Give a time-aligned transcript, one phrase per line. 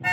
[0.00, 0.06] 欢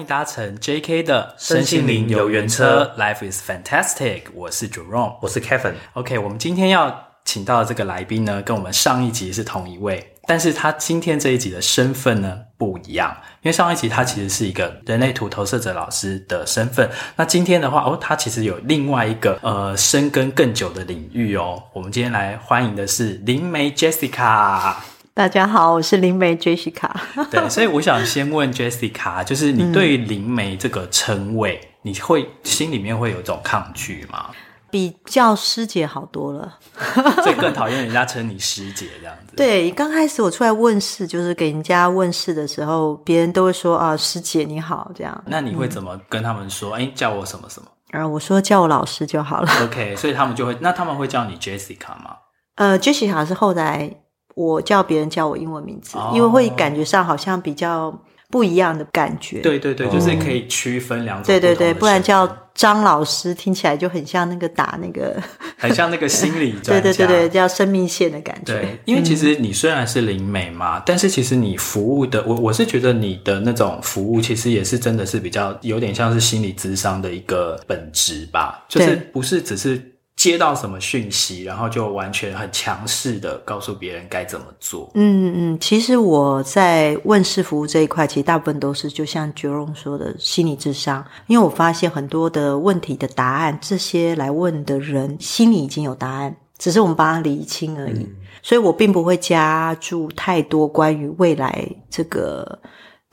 [0.00, 1.04] 迎搭乘 J.K.
[1.04, 4.22] 的身心灵游园车，Life is fantastic。
[4.34, 5.74] 我是 Jerome，我是 Kevin。
[5.92, 21.62] OK，我们今天要请到的这个来宾呢，跟我们上一集是同一位，但是他今天这一集的身份呢不一样，因为上一集他其实是一个人类图投射者老师的身份，那今天的话哦，他其实有另外一个呃深耕更久的领域哦。
[21.72, 24.74] 我们今天来欢迎的是灵媒 Jessica。
[25.14, 26.90] 大家好，我是灵媒 Jessica。
[27.30, 34.30] 对，所以我想先问 Jessica，就是你对于灵媒这个称谓，嗯、你会心里面会有一种抗拒吗？
[34.74, 36.52] 比较师姐好多了，
[37.22, 39.36] 所以更讨厌人家称你师姐这样子。
[39.36, 45.24] 对，刚开始我出来问事，就是给人家问事的时候，别人都会说啊，师姐你好这样。
[45.28, 46.72] 那你会怎么跟他们说？
[46.72, 47.68] 哎、嗯，叫我什么什么？
[47.92, 49.48] 啊，我说叫我老师就好了。
[49.62, 52.16] OK，所以他们就会，那他们会叫你 Jessica 吗？
[52.56, 53.94] 呃，Jessica 是后来。
[54.36, 57.96] 我叫别人叫我英文名字，哦、因为会感觉上好像比较
[58.34, 59.38] 不一样的感觉。
[59.38, 61.24] 对对对，就是可以区分两种。
[61.24, 65.22] 对对对，不然叫张老师听起来就很像那个打那个，
[65.56, 66.80] 很像那个心理专家。
[66.82, 68.52] 对对对对，叫生命线的感觉。
[68.52, 79.93] 对，因为其实你虽然是灵媒嘛，嗯、但是其实你服务的，我我是觉得你的那种服务，其实也是真的是比较有点像是心理智商的一个本质吧，就是不是只是。
[80.24, 84.90] 接到什么讯息，然后就完全很强势的告诉别人该怎么做。
[84.94, 97.98] 嗯嗯，其实我在问事服务这一块，其实大部分都是就像 Jerome 说的心理智商，因为我发现很多的问题的答案，这些来问的人心里已经有答案，只是我们帮他理清而已。
[97.98, 102.58] 嗯、所以我并不会加注太多关于未来这个。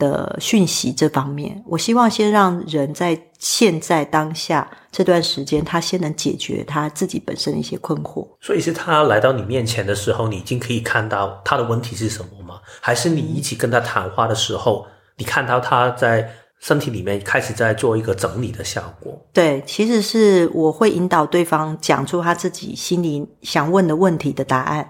[0.01, 8.27] 的讯息这方面，我希望先让人在现在当下这段时间，他先能解决他自己本身的一些困惑。
[8.41, 12.59] 所以是他来到你面前的时候，你已经可以看到他的问题是什么吗？
[12.79, 16.27] 还是你一起跟他谈话的时候，你看到他在
[16.59, 19.15] 身体里面开始在做一个整理的效果？
[19.31, 24.87] 对，其实是我会引导对方讲出他自己心里想问的问题的答案。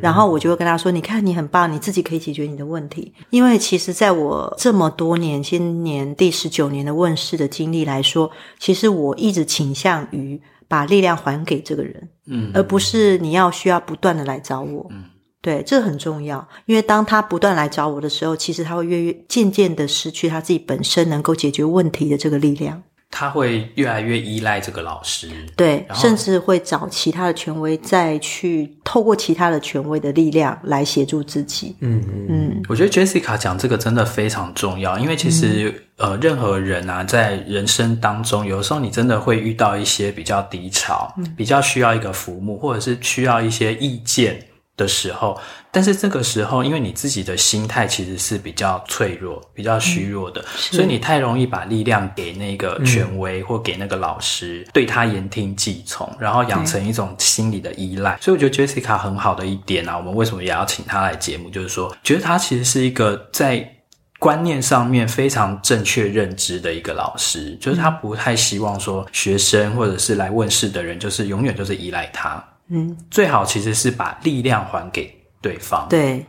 [0.00, 3.12] 然后我就会跟他说：“你看，你很棒，你自己可以解决你的问题。
[3.30, 15.04] 因为其实，在我这么多年，今年第十九年的问世的经历来说，其实我一直倾向于把力量还给这个人，嗯，而不是你要需要不断的来找我，嗯，
[15.40, 16.46] 对，这很重要。
[16.66, 31.74] 因为当他不断来找我的时候，其实他会越越渐渐的失去他自己本身能够解决问题的这个力量。”他会越来越依赖这个老师，对，甚至会找其他的权威，再去透过其他的权威的力量来协助自己。
[31.80, 44.38] 嗯嗯嗯，我觉得 Jessica 讲这个真的非常重要，因为其实、嗯、呃，任何人啊，在人生当中，有时候你真的会遇到一些比较低潮，嗯、比较需要一个浮木，或者是需要一些意见。
[44.76, 45.40] 的时候，
[45.76, 58.16] 但是这个时候，因为你自己的心态其实是比较脆弱、比较虚弱的，嗯、所以你太容易把力量给那个权威或给那个老师，嗯、对他言听计从，然后养成一种心理的依赖。
[58.22, 61.50] 所以我觉得 Jessica 很好的一点啊，我们为什么也要请他来节目？
[61.50, 63.70] 就是说，觉得他其实是一个在
[64.18, 72.42] 观念上面非常正确认知的一个老师，就是他不太希望说学生或者是来问事的人，就是永远就是依赖他。
[72.70, 75.14] 嗯，最好其实是把力量还给
[75.46, 75.86] 对方。
[75.88, 76.26] 对，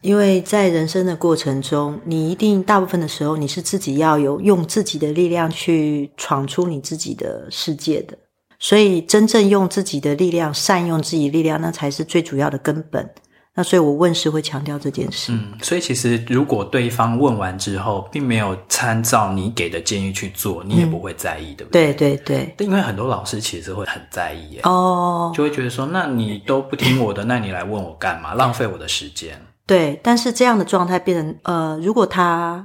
[0.00, 8.16] 因为在人生的过程中，你一定大部分的时候，你是自己要有用自己的力量去闯出你自己的世界的。
[8.58, 13.10] 所以，真正用自己的力量，善用自己力量，那才是最主要的根本。
[13.52, 15.32] 那所以，我问是会强调这件事。
[15.32, 21.92] 嗯，所以其实如果对方问完之后，并没有参照你给的建议去做，你也不会在意，嗯、对不对？
[21.92, 22.66] 对对对。
[22.66, 28.34] 因为很多老师其实会很在意耶，哦，就会觉得说，那你都不听我的，那你来问我干嘛？
[28.34, 29.40] 浪费我的时间。
[29.66, 32.64] 对，但是这样的状态变成，呃，如果他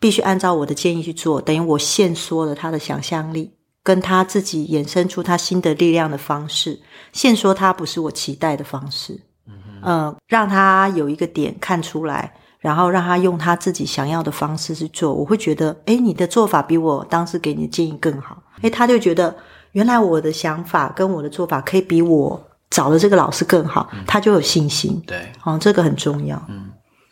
[0.00, 3.52] 必须按照我的建议去做，等于我限缩了他的想象力，
[3.84, 6.80] 跟他自己衍生出他新的力量的方式，
[7.12, 9.20] 限缩他不是我期待的方式。
[9.84, 18.42] 嗯，让他有一个点看出来，然后让他用他自己想要的方式去做，我会觉得，哎，你的做法比我当时给你的建议更好。
[18.62, 19.34] 哎，他就觉得
[19.72, 25.02] 原来我的想法跟我的做法可以比我找的这个老师更好，嗯、他就有信心。
[25.06, 26.40] 对，哦，这个很重要。
[26.48, 26.70] 嗯，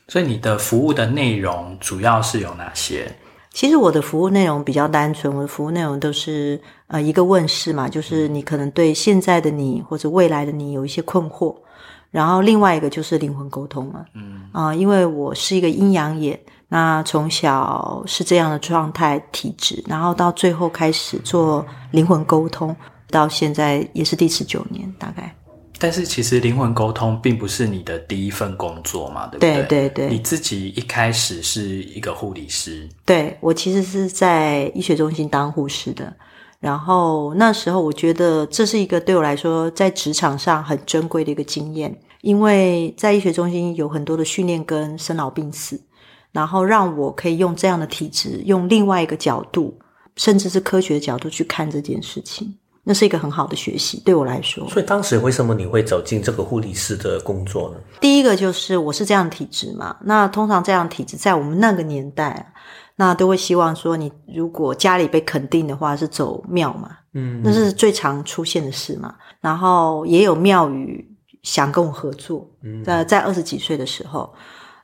[0.09, 3.13] 所以你的服务的内容主要是有哪些？
[3.51, 11.55] 其实我的服务内容比较单纯，我的服务内容都是呃一个问世嘛，就是你可能对现在的你或者未来的你有一些困惑。
[12.13, 16.39] 然后另外一个就是灵魂沟通了，嗯啊，因为我是一个阴阳眼，
[16.69, 22.77] 那从小是这样的状态体质，然后到最后开始做灵魂沟通，
[23.11, 25.35] 到现在也是第十九年大概。
[25.79, 29.55] 但是其实灵魂沟通并不是你的第一份工作嘛，对不对？
[29.65, 30.09] 对对对。
[30.11, 32.89] 你自己一开始是一个护理师。
[33.05, 36.15] 对，我其实是在医学中心当护士的，
[36.63, 45.79] 然后那时候我觉得这是一个对我来说在职场上很珍贵的一个经验，因为在医学中心有很多的训练跟生老病死。
[46.35, 49.79] 然后让我可以用这样的体质，用另外一个角度，
[50.17, 52.51] 甚至是科学的角度去看这件事情，
[52.83, 54.67] 那是一个很好的学习，对我来说。
[54.71, 57.77] 所以当时为什么你会走进这个护理师的工作呢？
[58.01, 62.51] 第一个就是我是这样体质嘛，那通常这样体质在我们那个年代，
[62.97, 69.15] 那都会希望说，你如果家里被肯定的话，是走庙嘛，嗯，那是最常出现的事嘛。
[69.41, 71.05] 然后也有庙宇
[71.43, 74.33] 想跟我合作，嗯，在在二十几岁的时候。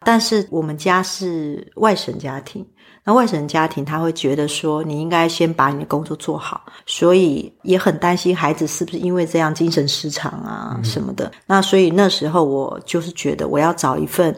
[0.04, 2.64] 但是我们家是外省家庭，
[3.02, 11.26] 那外省家庭他会觉得说，你应该先把你的工作做好，所以也很担心孩子是不是因为这样精神失常啊什么的。
[11.26, 14.32] 嗯、那所以那时候我就是觉得我要找一份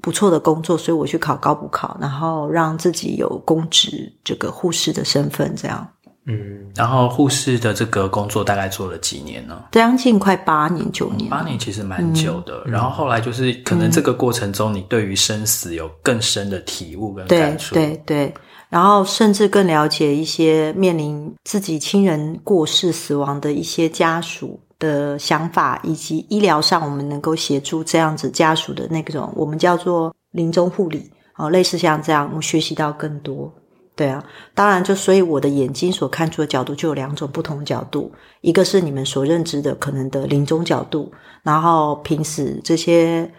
[0.00, 5.86] 不错的工作，所以我去考高补考，然后让自己有公职这个护士的身份，这样。
[6.28, 9.62] 嗯，然后护士的这个工作大概做了几年呢？
[9.70, 12.62] 将近快八年九年，八年其实蛮久的。
[12.66, 17.76] 嗯、然后后来就是可能这个过程中，你对于生死有更深的体悟跟感触。
[17.76, 18.34] 对对对，
[18.68, 33.52] 然后甚至更了解一些面临自己亲人过世死亡的一些家属的想法，以及医疗上我们能够协助这样子家属的那种，我们叫做临终护理，哦，类似像这样，我学习到更多。
[33.94, 34.22] 对啊，
[34.54, 38.12] 当然就所以我的眼睛所看出的角度就有两种不同角度，
[38.42, 41.10] 一个是你们所认知的可能的临终角度，
[41.42, 43.30] 然后平时这些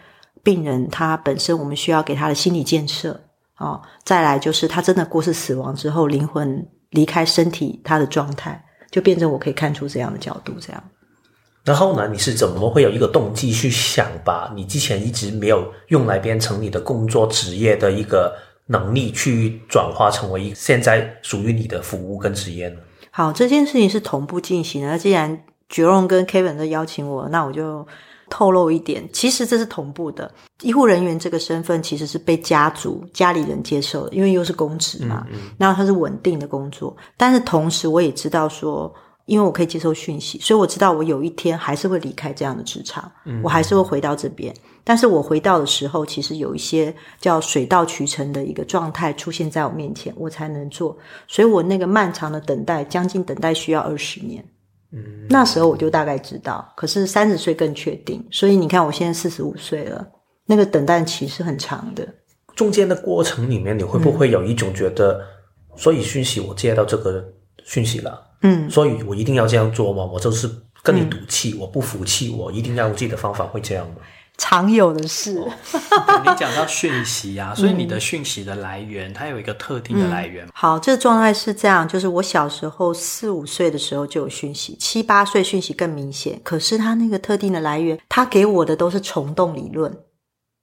[0.42, 3.22] 病人他本身我们需要给他的心理建设
[3.60, 10.84] 哦，再来就是他真的过世死亡之后灵魂离开身体他的状态，就变成我可以看出这样的角度这样。
[11.68, 18.34] 然后呢，你是怎么会有一个动机去想把你之前一直没有用来变成你的工作职业的一个？
[18.70, 22.76] 能力去转化成为现在属于你的服务跟职业呢？
[23.12, 24.90] 好，这件事情是同步进行的。
[24.90, 25.42] 那既然
[25.72, 27.88] Jerome 跟 Kevin 都邀请我，那我就
[28.30, 30.30] 透露一点，其实这是同步的。
[30.64, 36.94] 医护人员这个身份其实是被家族、家里人接受的，因为又是公职嘛，嗯嗯，然后它是稳定的工作。
[37.16, 38.94] 但是同时，我也知道说。
[39.28, 44.54] 因为我可以接受讯息，所以我知道我有一天还是会离开这样的职场，嗯、我还是会回到这边。
[44.86, 50.98] 但是我回到的时候，其实有一些叫水到渠成的一个状态出现在我面前，我才能做。
[51.28, 54.44] 所以我那个漫长的等待，将近等待需要二十年。
[54.94, 58.26] 嗯，那时候我就大概知道，可是三十岁更确定。
[58.32, 60.08] 所以你看，我现在四十五岁了，
[60.46, 62.08] 那个等待期是很长的。
[62.56, 65.22] 中间的过程里面，你会不会有一种觉得，
[65.74, 67.22] 嗯、所以讯息我接到这个
[67.66, 68.27] 讯息了？
[68.42, 70.04] 嗯，所以我一定要这样做吗？
[70.06, 70.50] 我就是
[70.84, 73.96] 跟你赌气，嗯、我不服气，我一定要用自己的方法，会这样吗？
[74.38, 75.40] 常有的事。
[75.40, 75.50] 哦、
[76.24, 80.46] 你讲到讯息啊， 所以你的讯息的来源，嗯、它有一个特定的来源。
[80.46, 86.40] 嗯、好，这个状态是这样，就是我小时候四五岁的时候就有讯息，七八岁讯息更明显。
[86.44, 89.92] 可是它那个特定的来源，它给我的都是虫洞理论、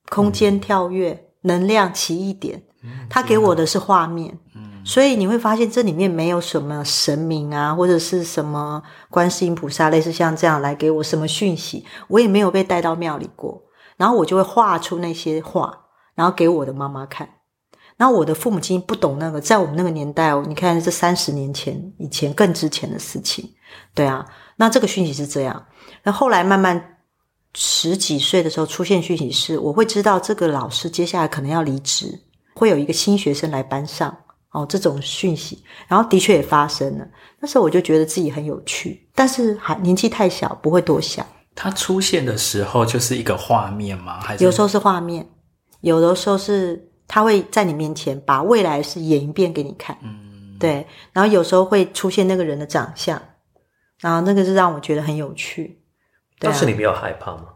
[0.09, 2.62] 空间跳跃、嗯、能量奇异点，
[3.11, 4.38] 它给我的是画面。
[4.85, 13.62] 所以你会发现这里面没有什么神明啊，或者是什么观世音菩萨，类似像这样来给我什么讯息，我也没有被带到庙里过。
[13.97, 15.73] 然后我就会画出那些画，
[16.14, 17.29] 然后给我的妈妈看。
[17.97, 23.49] 然后我的父母亲不懂那个，在我们那个年代哦，你看这三十年前以前更之前的事情，
[23.95, 24.26] 对啊。
[24.57, 25.64] 那这个讯息是这样。
[26.03, 26.99] 那后来慢慢
[27.55, 32.21] 十几岁的时候出现讯息是，我会知道这个老师接下来可能要离职，
[32.55, 34.14] 会有一个新学生来班上。
[34.54, 37.04] 哦，这种讯息，然后的确也发生了。
[37.40, 41.26] 那时候我就觉得自己很有趣，但是还年纪太小，不会多想。
[41.56, 44.20] 它出现的时候就是一个画面吗？
[44.20, 45.28] 还是有时候是画面，
[45.80, 49.99] 有的时候是他会在你面前把未来是演一遍给你看。
[50.02, 50.87] 嗯，对。
[51.12, 53.20] 然后有时候会出现那个人的长相，
[53.99, 55.82] 然后那个是让我觉得很有趣。
[56.38, 57.46] 但是你没有害怕吗？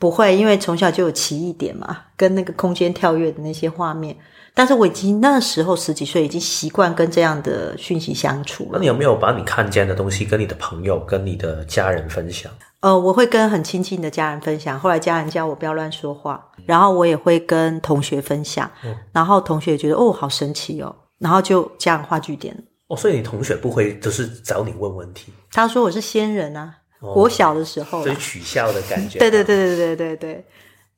[0.00, 4.16] 不会，因为从小就有奇异点嘛，跟那个空间跳跃的那些画面。
[4.52, 8.70] 但是我已经那时候十几岁，已经习惯跟这样的讯息相处了。
[8.72, 12.50] 那你有没有把你看见的东西跟你的朋友、跟你的家人分享？
[12.80, 14.80] 呃，我会跟很亲近的家人分享。
[14.80, 18.68] 后来家人叫我不要乱说话，然后我也会跟同学分享。
[18.82, 22.56] 嗯，然后同学也觉得哦，好神奇哦，然后就这样画句点。
[22.88, 25.32] 哦，所以你同学不会就是找你问问题？
[25.52, 29.18] 他说我是仙人啊，我小的时候，所以取笑的感觉。
[29.18, 30.46] 对对对对对对对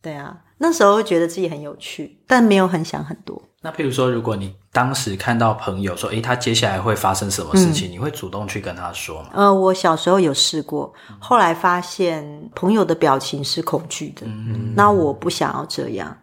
[0.03, 0.37] 对啊！
[0.59, 3.41] 那时候觉得自己很有趣，但没有很想很多。
[3.61, 9.29] 那譬如说，如果你当时看到朋友说，诶，他接下来会发生什么事情，嗯、你会主动去跟他说吗？
[9.33, 16.17] 呃，我小时候有试过，后来发现朋友的表情是恐惧的，嗯，那我不想要这样，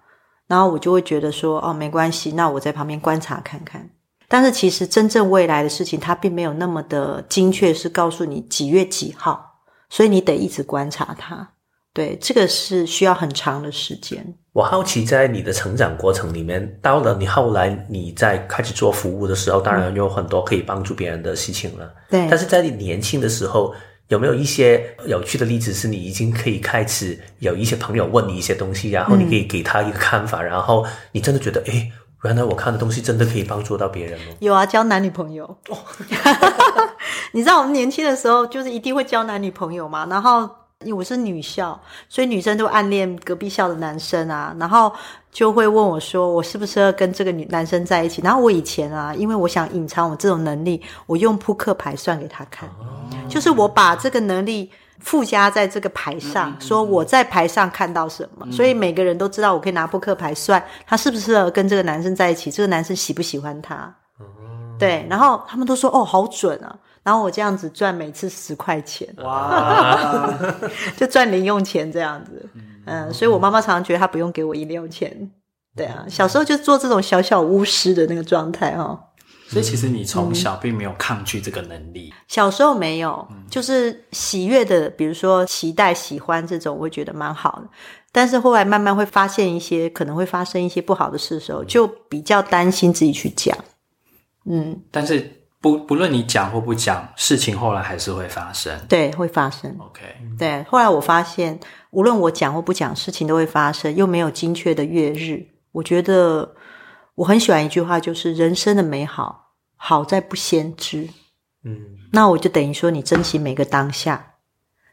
[0.48, 3.90] 然后我就会觉得说，哦，没关系，那我在旁边观察看看。
[4.28, 9.49] 但是其实真正未来的事情，它并没有那么的精确，是告诉你几月几号，
[9.90, 11.48] 所以你得一直观察它。
[11.92, 14.24] 对，这个是需要很长的时间。
[14.54, 21.92] 我好奇，在你的成长过程里面，到了你后来你在开始做服务的时候，当然有很多可以帮助别人的事情了。
[22.10, 23.74] 对，但是在你年轻的时候，
[24.10, 31.92] 有没有一些有趣的例子，是你已经可以开始有一些朋友问你一些东西，然后你可以给他一个看法，嗯、然后你真的觉得，诶，
[32.24, 34.26] 原来我看的东西真的可以帮助到别人吗？
[34.40, 35.46] 有啊，交男女朋友。
[35.70, 35.78] 哦、
[37.32, 40.50] 你知道我们年轻的时候，就是一定会交男女朋友嘛，然后。
[40.86, 44.90] 因为我是女校，所以女生都暗恋隔壁校的男生啊，然后
[45.30, 52.70] 就会问我说：“我适不适合跟这个女男生在一起？”然后我以前啊，因为我想隐藏我这种能力，我用扑克牌算给他看，
[53.28, 63.94] 就是我把这个能力附加在这个牌上，说我在牌上看到什么，所以每个人都知道我可以拿扑克牌算他适不适合跟这个男生在一起，这个男生喜不喜欢他。
[64.78, 70.30] 对，然后他们都说：“哦，好准啊。”然后我这样子赚每次十块钱，哇，
[70.96, 72.50] 就赚零用钱这样子，
[72.86, 75.32] 嗯，所以我妈妈常常觉得她不用给我零用钱，
[75.76, 79.00] 对啊，小时候就做这种小小巫师的那个状态哦。
[79.50, 87.70] 所以其实你从小并没有抗拒这个能力，小时候没有，就是喜悦的，比如说期待、喜欢这种，我会觉得蛮好的。
[88.12, 93.58] 但是后来慢慢会发现一些可能会发生一些不好的事的时候，就比较担心自己去讲，
[94.46, 95.36] 嗯，但是。
[95.62, 98.74] 不不论你讲或不讲，事情后来还是会发生。
[98.88, 99.70] 对，会发生。
[99.78, 100.04] OK，
[100.38, 100.64] 对。
[100.64, 101.60] 后来我发现，
[101.92, 105.46] 无论我讲或不讲，事情都会发生，又没有精确的月日。
[105.74, 106.50] 我觉得
[107.20, 111.06] 我很喜欢一句话，就是人生的美好，好在不先知。
[111.66, 111.78] 嗯，
[112.14, 114.36] 那我就等于说，你珍惜每个当下，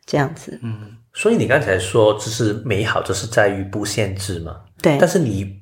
[0.05, 0.59] 这样子。
[0.61, 4.57] 嗯，所以你刚才说，就是美好，就是在于不限制嘛。
[4.83, 4.99] 对。
[4.99, 5.57] 但是你，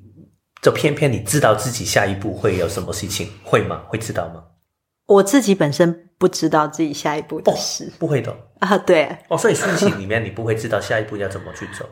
[0.62, 3.82] 就偏偏你知道自己下一步会有什么事情，会吗？
[3.86, 4.42] 会知道吗？
[5.04, 11.86] 我自己本身不知道自己下一步的事，哦、不会的啊，对哦，所以事情里面你不会知道下一步要怎么去走。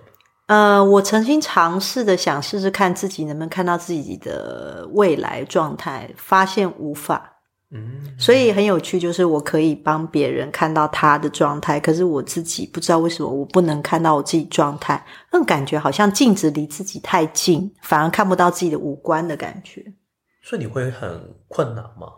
[0.53, 7.33] 呃，我曾经尝试的想试试看自己能不能看到自己的未来状态，发现无法，
[7.71, 19.83] 嗯，所以很有趣，就是我可以帮别人看到他的状态，可是我自己不知道为什么我不能看到我自己状态，那种感觉好像镜子离自己太近，反而看不到自己的五官的感觉。
[20.43, 22.09] 所以你会很困难吗？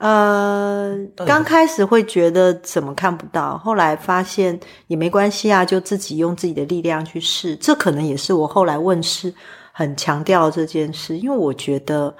[0.00, 7.54] 呃，刚开始会觉得怎么看不到，后来发现也没关系啊，就自己用自己的力量去试。
[7.56, 9.32] 这可能也是我后来问世
[9.72, 12.16] 很强调这件事，因为我觉得，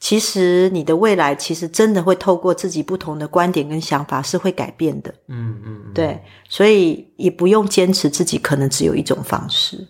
[0.00, 5.12] 其实你的未来其实真的会透过自己不同的观点跟想法是会改变的。
[5.28, 9.86] 嗯嗯，嗯，对，所以也不用坚持自己可能只有一种方式。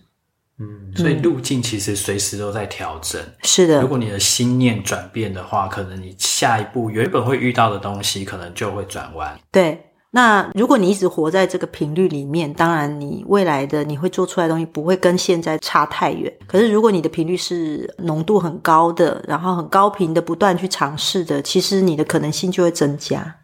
[0.59, 3.21] 嗯，所以路径其实随时都在调整。
[3.43, 9.39] 是的，如果你的心念转变的话，可能你下一步原本会遇到的东西，可能就会转弯。
[9.51, 16.33] 对，那如果你一直活在这个频率里面，当然你未来的你会做出来的东西不会跟现在差太远。
[16.47, 23.35] 可是如果你的频率是浓度很高的，然后很高频的不断去尝试的，其实你的可能性就会增加。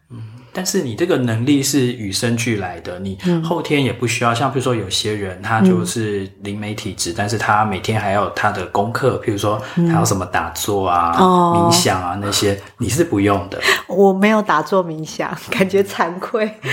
[0.53, 4.31] 但是你这个能力是与生俱来的，你后天也不需要。
[4.31, 9.59] 嗯、像比如说有些人他就是灵媒体质，嗯、但是他每天还有他的功课，譬如说
[9.91, 13.59] 还有什么打坐啊、嗯、冥想啊那些，你是不用的。
[13.87, 16.45] 我没有打坐冥想，感觉惭愧。
[16.61, 16.69] 嗯、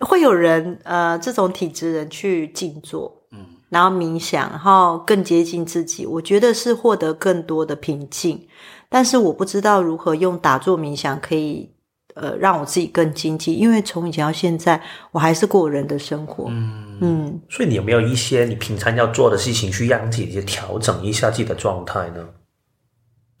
[0.00, 3.38] 会有人呃这种体质人去静坐，嗯，
[3.68, 8.46] 然后冥想，然后更接近自己，我觉得是获得更多的平静。
[8.88, 11.70] 但是我不知道如何用打坐冥想可以。
[12.14, 16.46] 呃，让我自己更经济，因为从以前到现在，我还是过人的生活。
[16.48, 22.28] 嗯嗯，所以你有没有一些你平常要做的事情，去让自己调整一下自己的状态呢？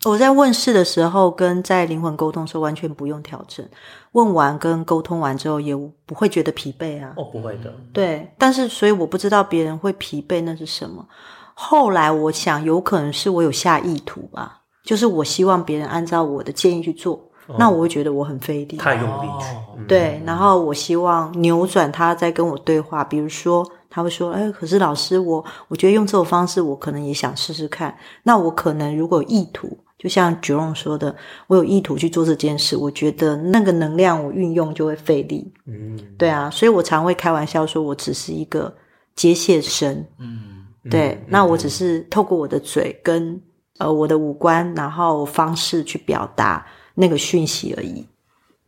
[0.04, 3.64] 我在问事的时候，跟在灵魂沟通的时候，完全不用调整。
[4.10, 7.12] 问完跟沟通完之后，也不会觉得疲惫啊。
[7.16, 7.72] 哦，不会的。
[7.92, 11.06] 对，但是所以我不知道别人会疲惫，那是什么？
[11.54, 17.30] 后来我想，有可能是我有下意图吧，就是我希望别人按照我的建议去做。
[17.58, 19.84] 那我会觉得我很费力，太用力去。
[19.86, 27.96] 对，然后我希望扭转他在跟我对话，比如说他会说：“哎，可是老师，我我觉得用这种方式，我可能也想试试看。
[28.22, 31.14] 那我可能如果有意图，就像 Jerome 说的，
[31.46, 35.52] 我有意图去做这件事，我觉得那个能量我运用就会费力。
[35.66, 38.72] 嗯，对啊，所以我常会开玩笑说，我只是一个
[39.14, 40.04] 接线生。
[40.18, 43.40] 嗯，对，那我只是透过我的嘴跟。
[43.78, 48.06] 呃我的五官，然后方式去表达那个讯息而已。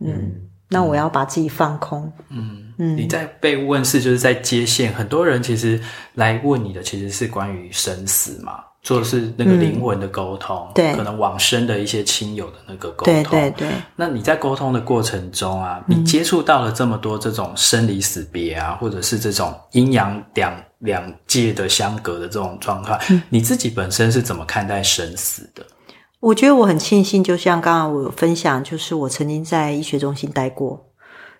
[0.00, 0.32] 嗯，嗯
[0.68, 2.12] 那我要把自己放空。
[2.30, 5.80] 嗯嗯，你在被问是就是在接线，很多人其实
[6.14, 8.64] 来问你的其实是关于生死嘛。
[8.82, 13.70] 做的是那个灵魂的沟通，嗯，对，可能往生的一些亲友的那个沟通，对对对。
[13.96, 25.64] 那你在沟通的过程中啊，你接触到了这么多这种生离死别啊，嗯、或者是这种阴阳两两界的相隔的这种状况，嗯，你自己本身是怎么看待生死的？
[26.24, 30.82] 我觉得我很庆幸，就像刚刚我有分享，就是我曾经在医学中心待过，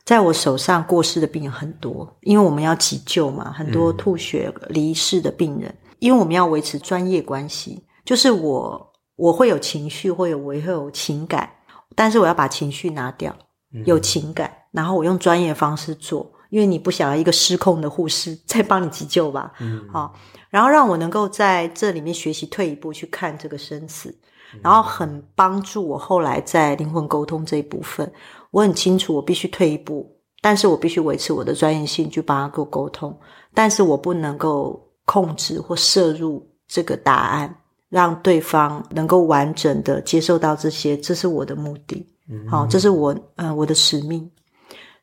[0.04, 5.70] 在我手上过世的病人很多，因为我们要急救嘛，很多吐血离世的病人。
[5.70, 11.48] 嗯因为我们要维持专业关系，就是我我会有情绪，会有我会有情感，
[11.94, 13.34] 但是我要把情绪拿掉，
[13.86, 19.50] 有情感，然后我用专业方式做，因为你不想要一个失控的护士在帮你急救吧？
[19.60, 20.12] 嗯，好，
[20.50, 24.14] 然后让我能够在这里面学习退一步去看这个生死，
[24.62, 28.10] 然后很帮助我后来在灵魂沟通这一部分，
[28.50, 33.18] 我很清楚我必须退一步，但是我必须维持我的专业性去帮他做沟通，
[33.52, 34.80] 但是我不能够。
[35.06, 37.54] 控制或摄入这个答案，
[37.90, 42.08] 让对方能够完整的接受到这些，这是我的目的。
[42.26, 44.26] 嗯，好，这是我呃我的使命。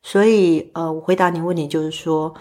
[0.02, 2.34] 所以呃，我回答你问题就是说，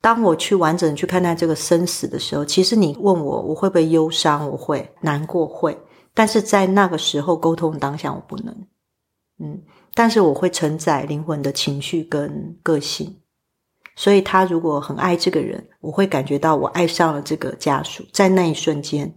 [0.00, 5.76] 当我去完整去看待这个生死的时候，其实你问我我会不会忧伤，我会难过，会，
[6.14, 8.54] 但是在那个时候沟通当下我不能，
[9.42, 9.62] 嗯，
[9.94, 13.16] 但是我会承载灵魂的情绪跟个性。
[13.96, 18.04] 所以他如果很爱这个人，我会感觉到我爱上了这个家属。
[18.12, 19.14] 在那一瞬间，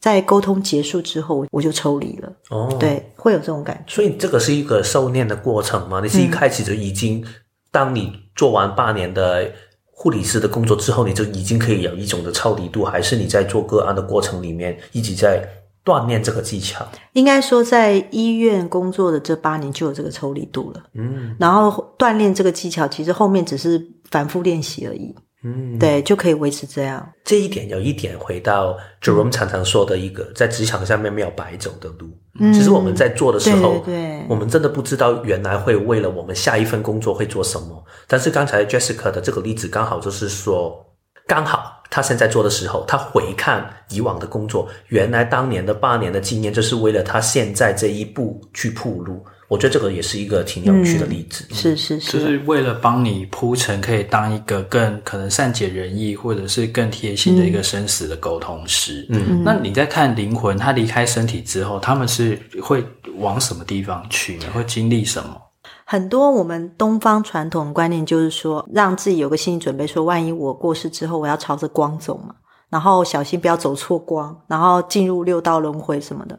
[0.00, 2.32] 在沟通结束之后，我就抽离了。
[2.50, 3.94] 哦，对，会有这种感觉。
[3.94, 6.00] 所以这个是一个受念的过程嘛？
[6.00, 7.34] 你是一开始就已经，嗯、
[7.70, 9.52] 当你做完八年的
[9.90, 15.44] 护理师的工作之后，你就已经可以有一种的超离度，还是你在做个案的过程里面一直在？
[15.84, 20.82] 锻炼这个技巧，应该说在医院工作的这八年就有这个抽离度了。
[20.94, 25.14] 嗯，然后锻炼这个技巧，其实后面只是反复练习而已。
[25.42, 27.06] 嗯，对，就可以维持这样。
[27.22, 32.08] 这一点有一点回到 Jerome 常常说的一个，在职场上面没有白走的路。
[32.40, 37.84] 嗯，其实我们在做的时候，对，对，我们真的不知道原来会为了我们下一份工作会做什么。
[38.08, 40.82] 但是刚才 Jessica 的这个例子刚好就是说。
[41.26, 49.24] 刚好他现在做的时候，他回看以往的工作，原来当年的八年的经验，就是为了他现在这一步去铺路。
[49.46, 51.46] 我觉得这个也是一个挺有趣的例子。
[51.50, 59.06] 嗯、是是是，就是为了帮你铺成，可以当一个更可能善解人意，或者是更贴心的一个生死的沟通师。
[59.10, 62.84] 嗯，那你在看灵魂，他离开身体之后，他们是会
[63.18, 64.46] 往什么地方去呢？
[64.52, 65.40] 会经历什么？
[65.84, 72.34] 很多我们东方传统观念就是说，让自己有个心理准备，说万一我过世之后，我要朝着光走嘛，
[72.70, 76.38] 然后小心不要走错光，然后进入六道轮回什么的。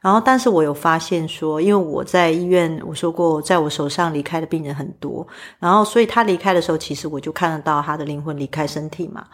[0.00, 5.26] 然后，但是我有发现说，因为我在医院，我说过，在我手上离开的病人很多，
[5.58, 9.24] 然后所以他离开的时候，其实我就看得到他的灵魂离开身体嘛。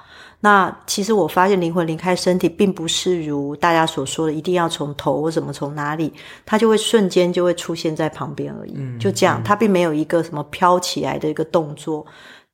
[0.44, 6.12] 那其实我发现灵魂离开身体，并不是如大家所说的，一定要从头或怎么从哪里，
[6.44, 12.04] 它就会瞬间就会出现在旁边而已，就这样，它并没有一个什么飘起来的一个动作。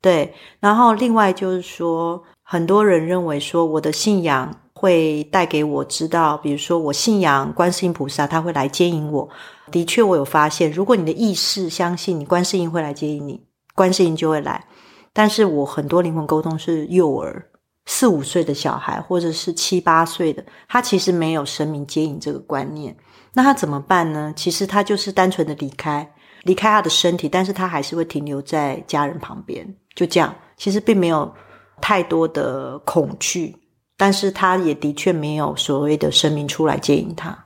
[0.00, 4.54] 对，然后另外就是说，很多人认为说我的信仰。
[4.80, 9.28] 会带给我知道，比如说我信仰观世音菩萨，他会来接引我。
[9.72, 13.42] 的确，我有发现，如果你的意识相信你观世音会来接引你，
[13.74, 14.64] 观世音就会来。
[15.12, 17.44] 但是我很多灵魂沟通是幼儿，
[17.90, 22.94] 四五岁的小孩，或者是七八岁的，他其实没有神明接引这个观念。
[23.32, 24.30] 那他怎么办呢？
[24.36, 26.06] 其实他就是单纯的离开，
[26.42, 30.34] 离开他的身体，但是他还是会停留在家人旁边，就这样。
[30.58, 31.32] 其实并没有
[31.80, 33.56] 太多的恐惧。
[33.96, 37.36] 但是他也的确没有所谓的神明出来接引他。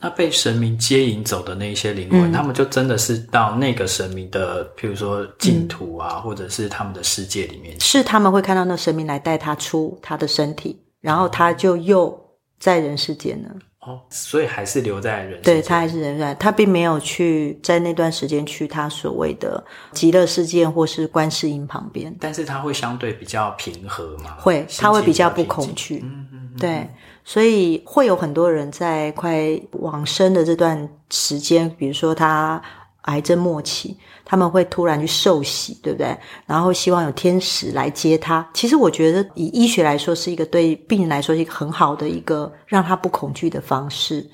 [0.00, 7.78] 那被神明接引走的那一些灵魂，嗯，他们就真的是到那个神明的，譬如说净土啊，嗯，或者是他们的世界里面。
[7.80, 12.18] 是他们会看到那神明来带他出他的身体，然后他就又
[12.58, 13.50] 在人世间了。
[13.80, 15.42] 哦，所以还是留在人世间。
[15.42, 22.14] 对，他还是人在，他并没有去在那段时间去他所谓的极乐世界或是观世音旁边。
[22.20, 24.36] 但是他会相对比较平和嘛？
[24.38, 26.00] 会，他会比较不恐惧。
[26.04, 26.86] 嗯嗯，对，
[27.24, 32.60] 所以会有很多人在快往生的这段时间，比如说他
[33.02, 33.96] 癌症末期。
[34.22, 36.16] 他们会突然去受洗，对不对？
[36.46, 38.48] 然后希望有天使来接他。
[38.54, 44.24] 其实我觉得，以医学来说，是一个对病人来说是一个很好的一个让他不恐惧的方式。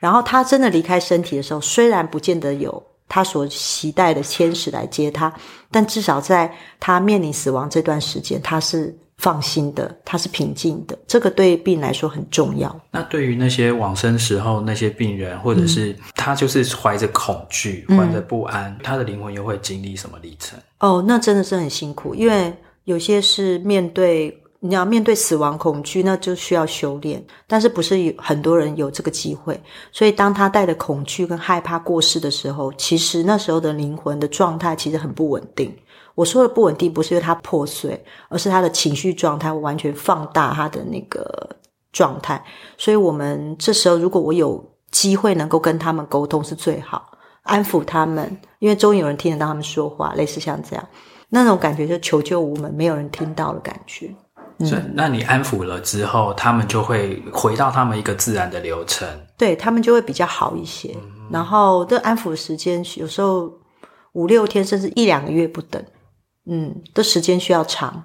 [0.00, 5.32] 然后他真的离开身体的时候，虽然不见得有他所期待的天使来接他，
[5.70, 12.74] 但至少在他面临死亡这段时间，他是放心的，他是平静的，这个对病人来说很重要。
[12.90, 20.58] 那对于那些往生时候那些病人，或者是他就是怀着恐惧、怀着不安，嗯、他的灵魂又会经历什么历程？
[20.80, 24.40] 哦，那真的是很辛苦，因为有些是面对。
[24.66, 27.22] 你要面对死亡恐惧，那就需要修炼。
[27.46, 29.62] 但是不是有很多人有这个机会？
[29.92, 35.70] 所以当他带着恐惧跟害怕过世的时候，其实那时候的灵魂的状态其实很不稳定。
[36.14, 41.48] 我说的不稳定，不是因为他破碎，而是他的情绪状态完全放大他的那个
[41.92, 42.42] 状态。
[42.78, 47.10] 所以我们这时候，如果我有机会能够跟他们沟通，是最好
[47.42, 50.88] 安抚他们，因为终于有人听得到他们说话，类似像这样
[51.28, 54.14] 那种感觉，就求救无门，没有人听到的感觉。
[54.60, 60.94] 所以，那你安抚了之后，他们就会回到他们一个自然的流程，对，他们就会比较好一些。
[60.94, 63.52] 嗯、然后，这安抚的时间有时候
[64.12, 65.84] 五六天，甚至一两个月不等，
[66.46, 68.02] 嗯，的时间需要长。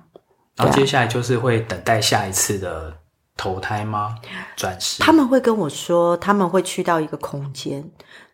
[0.55, 2.93] 然后接下来就是会等待下一次的
[3.37, 4.15] 投胎吗？
[4.57, 5.01] 转世？
[5.01, 7.83] 他们会跟我说，他们会去到一个空间，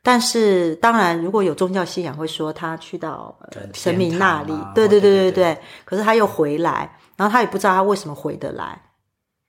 [0.01, 3.37] 但是当然，如果有宗教信仰，会说他去到
[3.73, 5.61] 神明那里，对对对对对，对。
[5.85, 6.97] 可是他又回来。
[7.17, 8.77] 然后他也不知道他为什么回得来，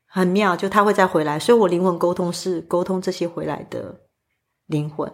[0.07, 1.37] 很妙，就他会再回来。
[1.37, 3.93] 所以我灵魂沟通是沟通这些回来的
[4.67, 5.13] 灵魂，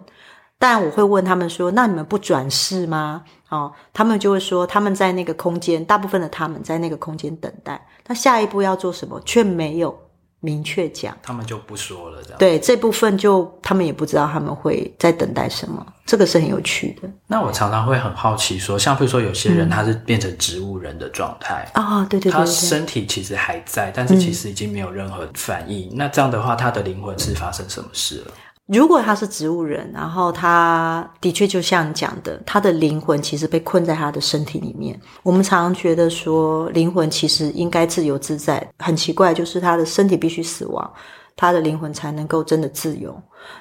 [0.58, 7.80] 但我会问他们说：“那你们不转世吗？”哦，他们就会说他们在那个空间，大部分的他们在那个空间等待。
[8.06, 9.96] 那下一步要做什么，却没有。
[10.44, 12.20] 明确讲，他们就不说了。
[12.20, 17.08] 这样对这部分就他们也不知道他们会在等待什么，这个是很有趣的。
[17.28, 25.90] 那我常常会很好奇说，像比如说有些人他是变成植物人的状态啊，对对对，他身体其实还在，但是其实已经没有任何反应。
[25.90, 28.32] 嗯、那这样的话，他的灵魂是发生什么事了？
[28.66, 34.98] 如果他是植物人，然后他的确就像你讲的，他的灵魂其实被困在他的身体里面。
[35.22, 38.66] 我们常常觉得说，灵魂其实应该自由自在。
[38.78, 40.92] 很奇怪，就是他的身体必须死亡，
[41.36, 43.14] 他的灵魂才能够真的自由。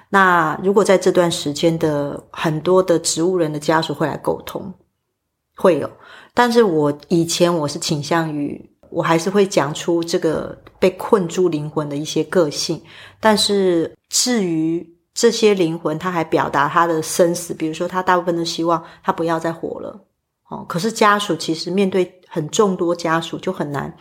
[0.08, 4.72] 那如果在这段时间的很多的植物人的家属会来沟通，
[5.56, 5.90] 会有。
[6.34, 12.80] 但是我以前我是倾向于，我还是会讲出这个被困住灵魂的一些个性，
[13.20, 13.92] 但是。
[14.14, 19.98] 至于这些灵魂，他还表达他的生死，比如说他大部分都希望他不要再活了，
[20.50, 23.96] 哦，可是家属其实面对很众多家属就很难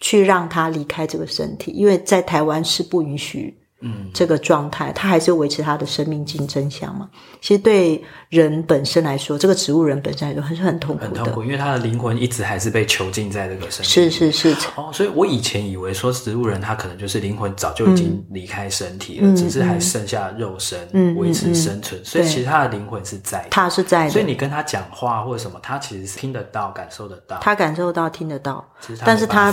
[0.00, 3.61] 去让他离开这个身体，因为在台湾是不允许。
[3.82, 7.08] 嗯，这个状态，他还是维持他的生命竞争相嘛？
[7.40, 13.90] 其实对人本身来说，这个植物人本身来说还是很痛苦的，很痛苦，因为他的灵魂一直还是被囚禁在这个身体。
[13.90, 14.56] 是是是。
[14.76, 20.78] 哦，所以我以前以为说植物人他可能就是灵魂早就已经离开身体了，嗯、只是还剩下肉身
[21.16, 24.10] 维持生存，所以其实他的灵魂是在的，他是在的。
[24.10, 27.38] 所以你跟他讲话或者什么，他其实是听得到、感受得到。
[27.40, 28.64] 他感受到、听得到，
[29.04, 29.52] 但是他，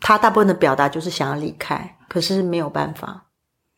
[0.00, 3.23] 他大部分的表达就是想要离开，可是没有办法。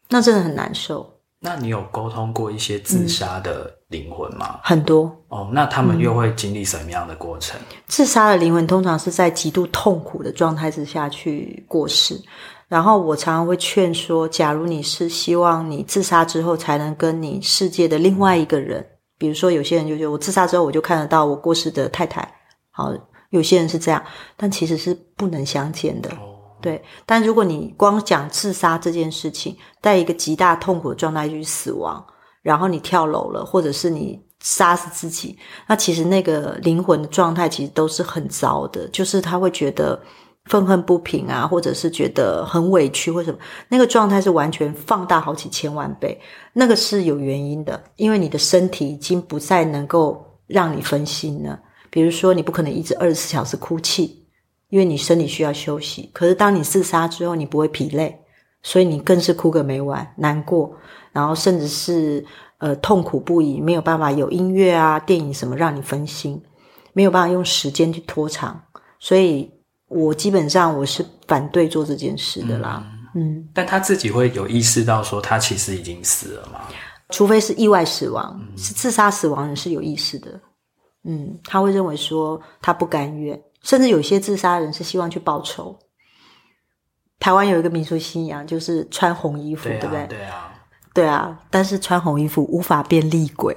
[0.08, 1.08] 那真的很难受。
[1.38, 4.54] 那你有沟通过一些自杀的灵魂吗？
[4.56, 5.48] 嗯，很多哦。
[5.52, 7.60] 那他们又会经历什么样的过程？
[7.70, 12.20] 嗯，自杀的灵魂通常是在极度痛苦的状态之下去过世。
[12.68, 18.84] 然后我常常会劝说，假如你是希望你自杀之后才能跟你世界的另外一个人，
[19.18, 22.28] 比如说有些人就觉得我自杀之后我就看得到我过世的太太，
[22.72, 22.92] 好，
[23.30, 24.02] 有些人是这样，
[24.36, 26.10] 但其实是不能相见的。
[26.10, 26.25] 哦
[26.66, 32.04] 对，但如果你光讲自杀这件事情，在一个极大痛苦的状态去死亡，
[32.42, 39.96] 然后你跳楼了，或者是你杀死自己，那其实那个灵魂的状态其实都是很糟的，就是他会觉得
[40.46, 46.20] 愤恨不平啊，或者是觉得很委屈或什么，那个状态是完全放大好几千万倍，
[46.52, 54.25] 那个是有原因的，因为你的身体已经不再能够让你分心了，比如说你不可能一直二十四小时哭泣。
[54.68, 58.18] 因为你身体需要休息，可是当你自杀之后，你不会疲累，
[58.62, 60.76] 所以你更是哭个没完，难过，
[61.12, 62.24] 然后甚至是
[62.58, 66.42] 呃痛苦不已，没有办法有音乐啊、电影什么让你分心，
[66.92, 68.60] 没有办法用时间去拖长，
[68.98, 69.48] 所以
[69.88, 72.84] 我基本上我是反对做这件事的啦。
[73.14, 76.60] 嗯，嗯，但他自己会有意识到说他其实已经死了吗？
[77.10, 80.40] 除非是意外死亡，嗯、是自杀死亡人是有意识的。
[81.04, 83.40] 嗯，他会认为说他不甘愿。
[83.66, 85.76] 甚至有些自杀人是希望去报仇。
[87.18, 90.06] 台湾有一个民俗信仰，就是穿红衣服，对，不对？
[90.06, 90.52] 对啊，
[90.94, 91.36] 对啊。
[91.50, 93.52] 但是穿红衣服无法变厉鬼，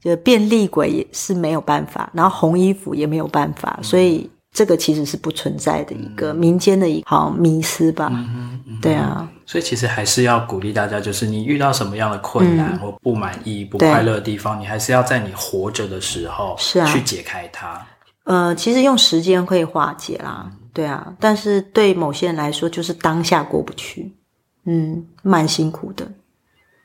[0.00, 8.08] 就是变厉鬼也是没有办法，然后红衣服也没有办法，嗯、所以这个其实是不存在的一个民间的一个迷思吧。
[8.10, 9.30] 嗯嗯、对啊。
[9.44, 17.86] 所以其实还是要鼓励大家，就是你遇到什么样的困难或不满意、嗯、不快乐的地方，你还是要在你活着的时候，是啊，去解开它。
[18.30, 24.14] 呃，其实用时间可以化解啦，对啊，但是对某些人来说，就是当下过不去，
[24.66, 26.06] 嗯，蛮辛苦的。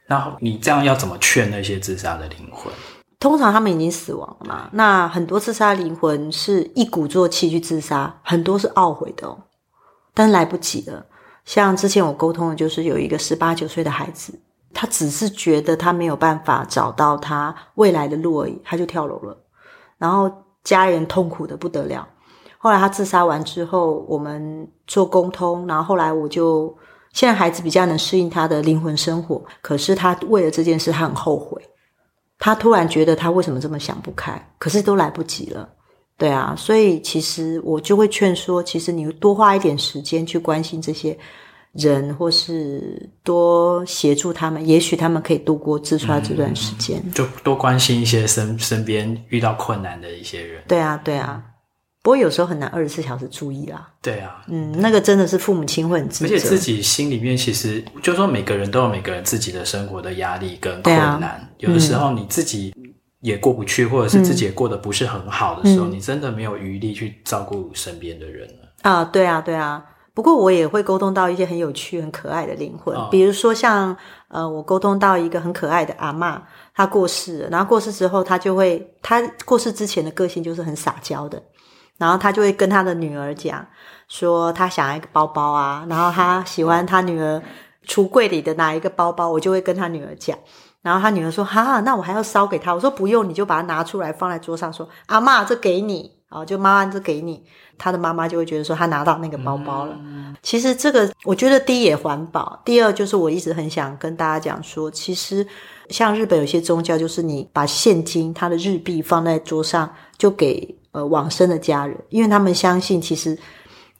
[0.08, 2.74] 然后你这样要怎么劝那些自杀的灵魂？
[3.20, 9.38] 通常他们已经死亡了嘛，那很多自杀灵魂是一鼓作气去自杀，很多是懊悔的哦，
[10.16, 11.06] 但来不及了。
[11.46, 14.34] 像之前我沟通的就是有一个十八九岁的孩子，
[14.74, 19.38] 他只是觉得他没有办法找到他未来的路而已，他就跳楼了，
[20.00, 22.06] 然后家人痛苦的不得了。
[22.58, 26.76] 后来他自杀完之后，我们做沟通，然后后来我就
[27.14, 31.62] 现在孩子比较能适应他的灵魂生活，可是他为了这件事，他很后悔。
[32.38, 35.70] 他突然觉得他为什么这么想不开，可是都来不及了，
[36.18, 41.18] 对啊，所以其实我就会劝说，其实你多花一点时间去关心这些
[41.76, 47.02] 人，或是多协助他们，也许他们可以度过自杀这段时间。
[47.06, 50.64] 嗯，就多关心一些身身边遇到困难的一些人。
[50.68, 51.44] 对啊，对啊。
[52.02, 53.90] 不过有时候很难二十四小时注意啦。
[54.00, 61.24] 对啊，嗯，那个真的是父母亲会很自责，而且自己心里面其实就是说，每个人都有每个人自己的生活的压力跟困难。
[61.24, 62.74] 啊、有的时候你自己
[63.22, 68.72] 也过不去，嗯、或者是自己也过得不是很好的时候，嗯、你真的没有余力去照顾身边的人了。
[68.84, 69.84] 啊，对啊，对啊。
[70.16, 73.96] 不过我也会沟通到一些很有趣、很可爱的灵魂，哦、比如说像
[74.30, 76.40] 呃，我沟通到一个很可爱的阿嬷，
[76.74, 81.44] 她过世了，然后过世之后，她就会，她过世之前的个性就是很撒娇的。
[81.98, 83.66] 然后她就会跟她的女儿讲，
[84.08, 87.42] 说她想要一个包包啊，然后她喜欢她女儿
[87.86, 90.38] 橱柜里的哪一个包包，我就会跟她女儿讲。
[90.82, 97.44] 然后他女儿说：“哈，那我还要烧给他。”我说：“不用，你就把它拿出来放在桌上，说阿嬷，这给你啊，就妈妈这给你。”
[97.78, 99.98] 他的妈妈就会觉得说他拿到那个包包了。
[100.42, 105.46] 其实这个我觉得第一也环保，第二就是我一直很想跟大家讲说，其实
[105.90, 110.76] 像日本有些宗教，就是你把现金他的日币放在桌上，就给。
[110.96, 113.38] 呃，往生的家人，因为他们相信，其实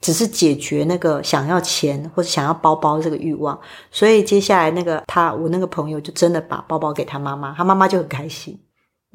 [0.00, 3.60] 只是解决那个想要钱或者想要包包这个欲望，
[3.90, 8.58] 所以接下来那个他，我那个朋友就真的把包包给他妈妈，他妈妈就很开心。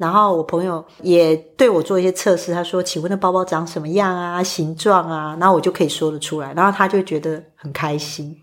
[0.02, 4.42] 然后我朋友也对我做一些测试，他说：“请问那包包长什么样啊？
[4.42, 8.36] 形状啊？”然后我就可以说得出来，然后他就觉得很开心。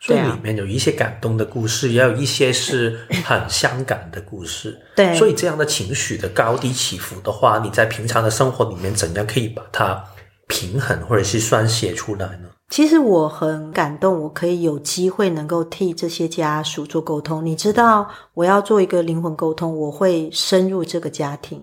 [0.00, 4.76] 所以里面有一些感动的故事，也有一些是很伤感的故事。
[4.96, 10.02] 对，所以这样的情绪的高低起伏的话，你在平常的生活里面怎样可以把它
[10.48, 12.48] 平衡或者是算写出来呢？
[12.72, 17.44] 其实我很感动，我可以有机会能够替这些家属做沟通。
[17.44, 21.62] 你知道，我要做一个灵魂沟通，我会深入这个家庭，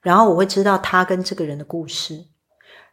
[0.00, 2.24] 然后我会知道他跟这个人的故事。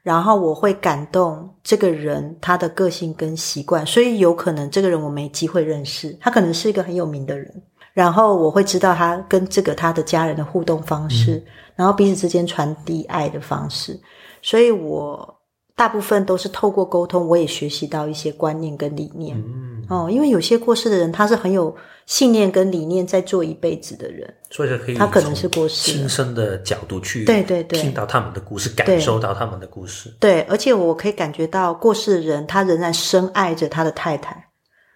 [0.01, 7.61] 然后我会感动这个人他的个性跟习惯，所以有可能这个人我没机会认识，他可能是一个很有名的人。
[7.93, 13.99] 然后我会知道他跟这个他的家人的互动方式，嗯、然后彼此之间传递爱的方式。
[14.41, 15.38] 所以我
[15.79, 19.37] 大部分都是透过沟通，我也学习到一些观念跟理念。
[19.37, 21.73] 嗯、哦，因为有些过世的人他是很有
[22.05, 24.29] 信念跟理念在做一辈子的人。
[24.51, 30.13] 所以可以，他可能是过世亲身的角度去对对对听到他们的故事，感受到他们的故事。
[30.19, 34.49] 对，而且我可以感觉到过世的人他仍然深爱着他的太太，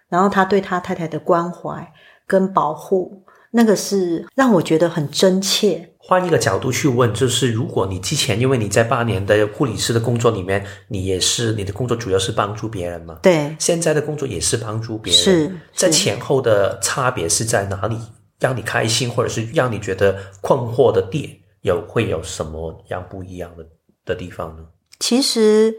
[0.10, 1.90] 然后他对他太太的关怀
[2.28, 5.93] 跟保护，那个是让我觉得很真切。
[6.06, 13.20] 换一个角度去问，就是如果你之前因为你在八年的护理师的工作里面，你也是你的工作主要是帮助别人嘛？
[13.24, 17.98] 对，现在的工作也是帮助别人，是，是在前后的差别是在哪里？
[18.40, 21.30] 让你开心，或者是让你觉得困惑的点，
[21.62, 23.66] 有会有什么样不一样的
[24.04, 24.64] 的地方呢？
[25.00, 25.74] 其实，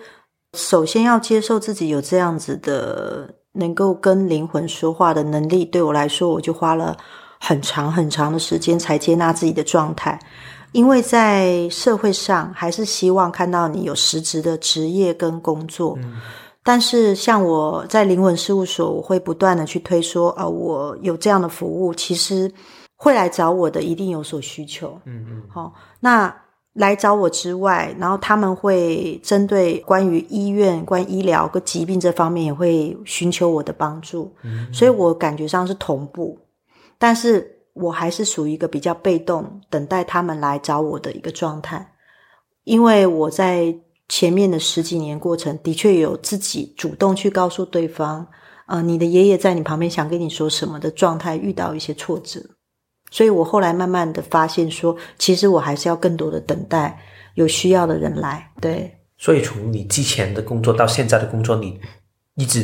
[0.55, 6.97] 首先要接受自己有这样子的能够跟灵魂说话的能力，对我来说，我就花了
[7.47, 10.19] 很长很长的时间才接纳自己的状态。
[10.73, 15.97] 因为在社会上，还是希望看到你有实质的职业跟工作。
[16.03, 16.15] 嗯
[16.67, 22.51] 但是，像我在灵魂事务所，我会不断的去推说，啊、呃，我有这样的服务，其实
[22.97, 24.99] 会来找我的一定有所需求。
[25.05, 25.43] 嗯嗯。
[25.53, 26.35] 好、哦，那
[26.73, 34.35] 来找我之外，然后他们会针对关于医院、关于医疗跟疾病这方面，也会寻求我的帮助。
[34.43, 34.73] 嗯。
[34.73, 36.39] 所以我感觉上是同步，
[36.99, 41.95] 但是我还是属于一个比较被动，等待他们来找我的一个状态，
[42.65, 43.75] 因为我在。
[44.07, 48.25] 前面的十几年过程，的确有自己主动去告诉对方，
[48.67, 52.39] 呃，你的爷爷在你旁边想跟你说什么的状态，遇到一些挫折，
[53.11, 57.01] 所以我后来慢慢的发现说，其实我还是要更多的等待
[57.35, 58.53] 有需要的人来。
[58.61, 61.81] 对，所以从你之前的工作到现在的工作，你
[62.35, 62.63] 一直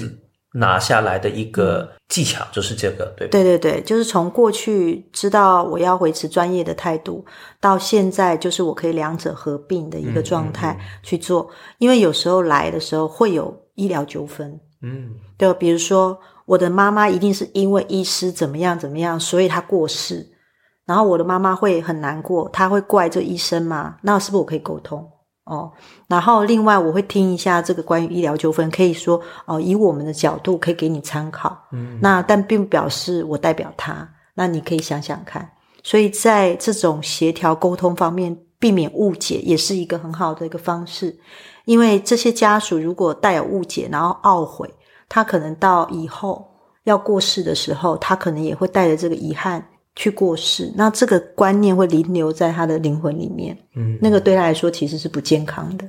[0.53, 3.31] 拿下来的一个技巧，就是这个，对吧？
[3.31, 7.25] 对对对，就是从过去知道我要维持专业的态度，
[7.61, 11.43] 到现在就是我可以两者合并的一个状态去做。
[11.43, 20.27] 嗯嗯嗯，因为有时候来的时候会有医疗纠纷，嗯，对，比如说我的妈妈一定是因为医师怎么样怎么样，所以她过世。
[20.85, 23.99] 然后我的妈妈会很难过，她会怪这医生吗？
[24.03, 25.09] 那是不是我可以沟通？
[25.51, 25.69] 哦，
[26.07, 31.59] 然后另外我会听一下这个关于医疗纠纷，可以说哦，以我们的角度可以给你参考。
[31.73, 35.51] 嗯，那但并不表示我代表他，那你可以想想看。
[35.83, 41.19] 所以在这种协调沟通方面，避免误解也是一个很好的一个方式。
[41.65, 44.73] 因为这些家属如果带有误解，然后懊悔，
[45.09, 46.49] 他可能到以后
[46.85, 49.67] 要过世的时候，他可能也会带着这个遗憾。
[50.01, 55.85] 去过世，那这个观念会停留在他的灵魂里面，嗯，那个对他来说其实是不健康的。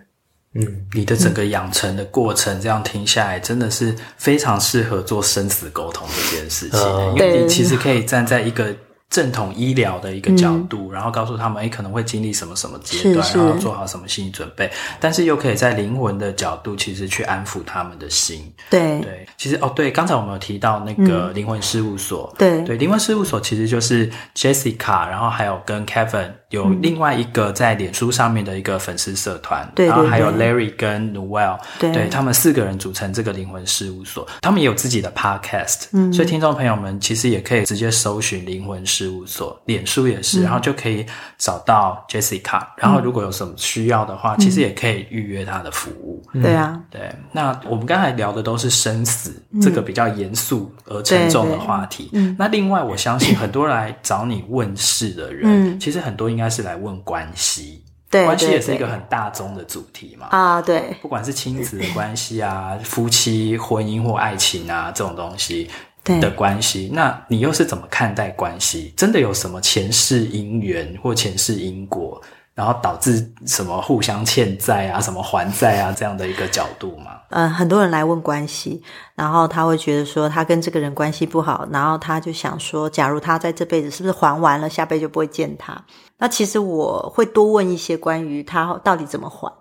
[0.53, 8.75] 嗯，你的整个养成的过程，这样听下来，真的是非常适合做生死沟通这件事情，嗯，因为你其实可以站在一个。
[9.11, 14.71] 正统医疗的一个角度，嗯、然后告诉他们，哎，可能会经历什么什么阶段，然后做好什么心理准备。
[15.01, 18.51] 但是又可以在灵魂的角度，其实去安抚他们的心。
[18.69, 19.01] 对。
[19.01, 22.61] 对，其实哦，对，刚才我们有提到那个灵魂事务所，嗯、对。
[22.63, 39.59] 对，灵魂事务所其实就是 Jessica，然后还有跟 Kevin 有另外一个在脸书上面的一个粉丝社团，对、嗯，然后还有 Larry 跟 Noel，对，对他们四个人组成这个灵魂事务所，他们也有自己的 Podcast，嗯，所以听众朋友们其实也可以直接搜寻灵魂事务所。
[39.65, 41.05] 脸书也是，然后就可以
[41.37, 42.67] 找到 Jessica，嗯。
[42.77, 46.21] 然后如果有什么需要的话，嗯、其实也可以预约他的服务。
[46.33, 47.09] 嗯、对啊，对。
[47.31, 52.09] 那我们刚才聊的都是生死、嗯、这个比较严肃而沉重的话题。
[52.11, 52.35] 嗯。
[52.37, 57.83] 那另外，我相信很多来找你问事的人，嗯、其实很多应该是来问关系。
[58.09, 60.27] 对，关系也是一个很大宗的主题嘛。
[60.31, 60.93] 啊，对。
[61.01, 65.69] 不管是亲子的关系啊， 夫妻、婚姻或爱情啊，这种东西。
[66.03, 68.91] 对的关系，那你又是怎么看待关系？
[68.97, 72.19] 真的有什么前世因缘或前世因果，
[72.55, 77.21] 然后导致什么互相欠债啊、什么还债啊这样的一个角度吗？
[77.29, 78.81] 嗯，很多人来问关系，
[79.13, 85.79] 然后他会觉得说他跟这个人关系不好，然后他就想说，假如他在这辈子是不是还完了，下辈子就不会见他？
[86.21, 89.51] 那其实我会多问一些关于他到底怎么还，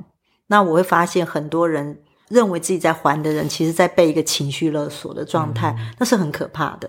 [0.46, 2.00] 那我会发现很多人。
[2.30, 6.88] 认为自己在还的人，其实在被一个情绪勒索的状态，嗯、那是很可怕的。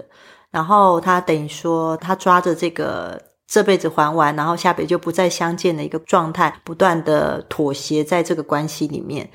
[0.51, 9.27] 然后他等于说，他抓着这个这辈子还完，然后下辈子就不再相见的一个状态，不断的妥协在这个关系里面。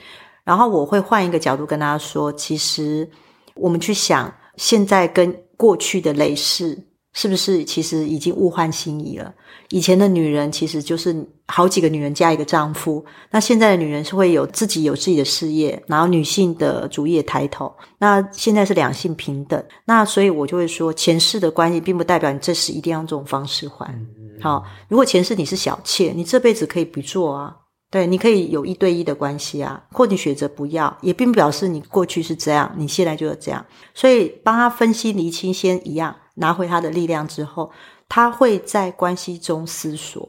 [0.44, 3.10] 然后我会换一个角度跟大家说，其实
[3.56, 6.86] 我们去想，现在跟过去的累世。
[7.16, 9.32] 是不是其实已经物换星移了？
[9.70, 17.74] 以前的女人其实就是好几个女人加一个丈夫，那现在的女人是会有自己有自己的事业，然后女性的主业抬头。
[17.96, 23.98] 那现在是两性平等，那所以我就会说，前世的关系并不代表你这时一定要用这种方式还。
[24.42, 27.56] 好，如果前世你是小妾，你这辈子可以不做啊，
[27.90, 33.64] 对，你可以有一对一的关系啊，或你选择不要，也并不表示你过去是这样，你现在就是这样。
[33.94, 36.14] 所以帮他分析厘清先一样。
[36.38, 37.70] 拿回他的力量之后，
[38.10, 40.28] 他会在关系中思索，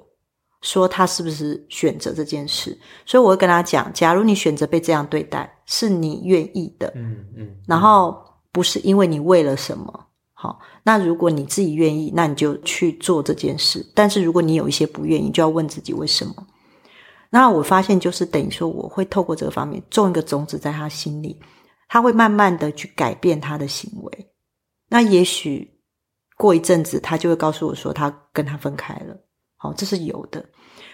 [0.61, 2.77] 说他是不是选择这件事。
[3.05, 10.05] 所以我会跟他讲：假如你选择被这样对待，是你愿意的，嗯嗯，然后不是因为你为了什么。
[10.31, 13.85] 好，那如果你自己愿意，那你就去做这件事。
[13.93, 16.33] 但是如果你有一些不愿意，就要问自己为什么。
[17.29, 21.39] 那我发现就是等于说，我会透过这个方面种一个种子在他心里，
[21.87, 24.31] 他会慢慢的去改变他的行为。
[24.89, 25.73] 那也许。
[26.39, 29.17] 过一阵子，他就会告诉我说，他跟他分开了。
[29.55, 30.45] 好，这是有的。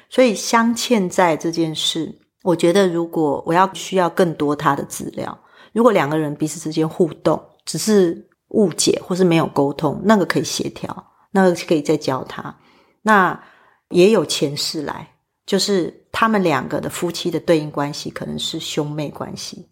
[0.09, 5.37] 所以相欠债这件事，我觉得如果我要需要更多他的资料，
[5.73, 12.57] 如果两个人彼此之间互动只是误解或是没有沟通，那个可以协调，那个可以再教他。
[13.01, 13.37] 那
[13.89, 15.05] 也有前世来，
[15.45, 19.67] 就是他们两个的夫妻的对应关系可能是兄妹关系。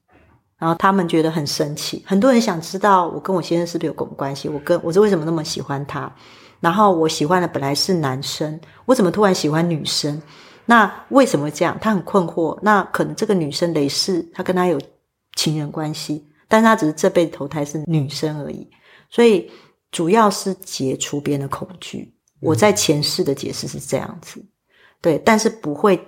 [0.57, 4.47] 然后他们觉得很生气，很多人想知道我跟我先生是不是有共关系？
[4.47, 6.13] 我跟我是为什么那么喜欢他？
[6.59, 10.21] 然后我喜欢的本来是男生，我怎么突然喜欢女生？
[10.65, 11.75] 那为什么这样？
[11.81, 12.55] 他很困惑。
[12.61, 14.79] 那可能这个女生雷士，她跟他有
[15.35, 18.69] 情人关系，但是他只是这辈子投胎是女生而已。
[19.09, 19.49] 所以
[19.91, 22.13] 主要是解除别人的恐惧。
[22.39, 24.43] 我在前世的解释是这样子，
[25.01, 25.99] 对，但是不会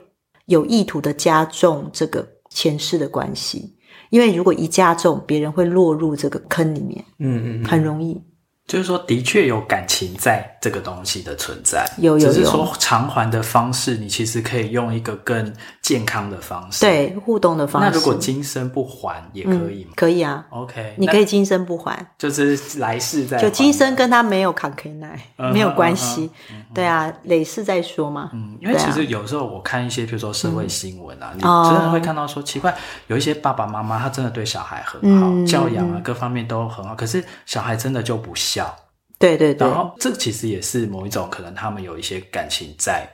[0.46, 3.76] 有意图的加重这个前世的关系。
[4.10, 8.22] 因为如果一加重，别人会落入这个坑里面，嗯嗯，很容易。
[8.66, 12.34] 就是说，的确有感情在这个东西的存在，有有有。
[12.34, 17.90] 只是说偿还的方式，你其实可以用一个更健康的方式，对，互动的方式。
[17.90, 19.92] 那如果今生不还也可以吗？
[19.92, 20.46] 嗯、可以啊。
[20.50, 23.44] OK，你可以今生不还，就是来世再还。
[23.44, 25.20] 就今生跟他没有坎坷奈，
[25.52, 26.32] 没有关系。
[26.74, 28.30] 对啊，累世再说嘛。
[28.34, 32.74] 嗯，因为其实有时候我看一些，比如说社会新闻啊，嗯、你真的会看到说，奇怪，
[33.08, 38.76] 有一些爸爸妈妈他真的对小孩很好，嗯、教养啊各方面都很好，可是小孩真的就不孝。
[39.20, 43.08] 对对对，然后这其实也是某一种可能，他们有一些感情在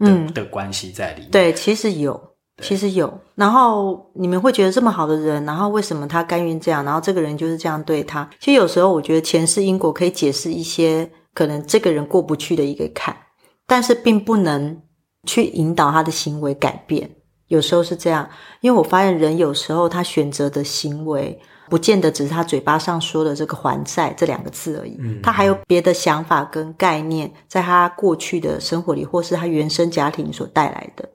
[0.00, 1.30] 的，嗯，的关系在里面。
[1.30, 2.20] 对，其实有，
[2.60, 3.20] 其实有。
[3.36, 6.84] 然后你们会觉得这么好的人，然后为什么他甘愿这样？
[6.84, 8.28] 然后这个人就是这样对他。
[8.40, 13.16] 其实有时候我觉得前世因果可以解释一些可能这个人过不去的一个坎，
[13.64, 14.82] 但是并不能
[15.24, 17.08] 去引导他的行为改变。
[17.46, 18.28] 有时候是这样，
[18.60, 21.40] 因为我发现人有时候他选择的行为。
[21.70, 31.08] 不见得只是他嘴巴上说的这个还债这两个字而已，嗯，他还有别的想法跟概念，在他过去的生活里，或是他原生家庭所带来的，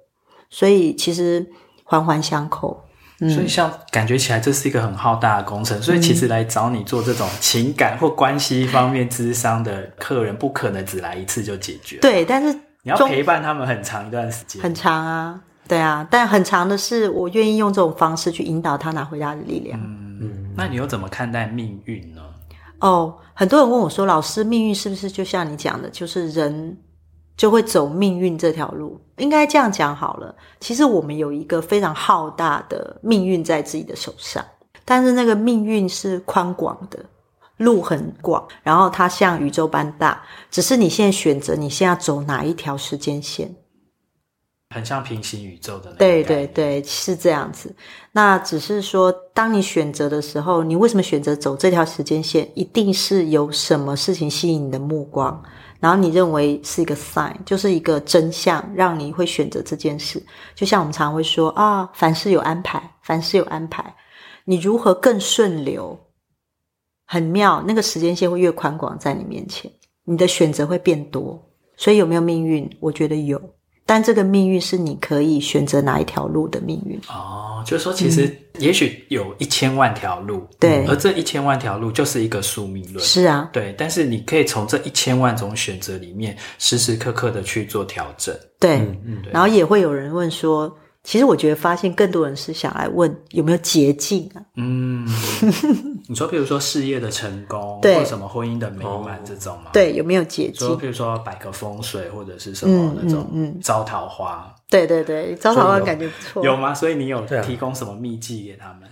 [0.49, 1.45] 所以其实
[1.83, 2.83] 环环相扣。
[3.21, 11.97] 嗯，所以像感觉起来这是一个很浩大的工程，所以其实来找你做这种情感或关系方面咨商的客人，不可能只来一次就解决。
[11.97, 19.77] 对，但是你要陪伴他们很长一段时间，很长啊，对啊，但很长的是，我愿意用这种方式去引导他拿回他的力量。
[19.79, 20.08] 嗯。
[20.55, 22.21] 那你又怎么看待命运呢？
[22.79, 26.77] 哦，很多人问我说：“老师，命运是不是就像你讲的，就是人
[27.35, 30.33] 就会走命运这条路？”应该这样讲好了。
[30.59, 34.43] 其实我们有一个非常浩大的命运在自己的手上，
[34.85, 37.03] 但是那个命运是宽广的，
[37.57, 43.53] 路很广，然后它像宇宙般大，只是你现在选择你现在走哪一条时间线。
[44.71, 47.75] 很像平行宇宙的那，对对对，是这样子。
[48.11, 52.47] 那只是说，当你选择的时候，你为什么选择走这条时间线？
[52.53, 55.43] 一定是有什么事情吸引你的目光，
[55.79, 60.21] 然后你认为是一个 sign，就是一个真相，让你会选择这件事。
[60.53, 63.95] 就像我们常常会说啊，凡事有安排，凡事有安排。
[64.45, 65.99] 你如何更顺流？
[67.05, 69.71] 很妙，那个时间线会越宽广在你面前，
[70.03, 71.43] 你的选择会变多。
[71.75, 72.69] 所以有没有命运？
[72.79, 73.41] 我觉得有。
[73.89, 83.73] 但这个命运是你可以选择哪一条路的命运哦，就是说，其实也许有一千万条路，嗯、对，而这一千万条路就是一个宿命论，是啊，对。
[83.75, 89.33] 但是你可以从这一千万种选择里面，时时刻刻的去做调整，对，嗯，嗯，对。
[89.33, 90.71] 然后也会有人问说。
[91.03, 94.41] 其实我觉得，发现更多人是想来问有没有捷径啊？
[94.55, 95.07] 嗯，
[96.07, 99.71] 你说，比如说事业的成功，对，或什么婚姻的美满这种吗？
[99.71, 100.67] 对，有没有捷径？
[100.67, 104.53] 说，比如说摆个风水，或者是什么那种，嗯，招桃花。
[104.69, 106.43] 对对对，招桃花感觉不错。
[106.43, 106.73] 有吗？
[106.75, 108.89] 所以你有提供什么秘籍给他们？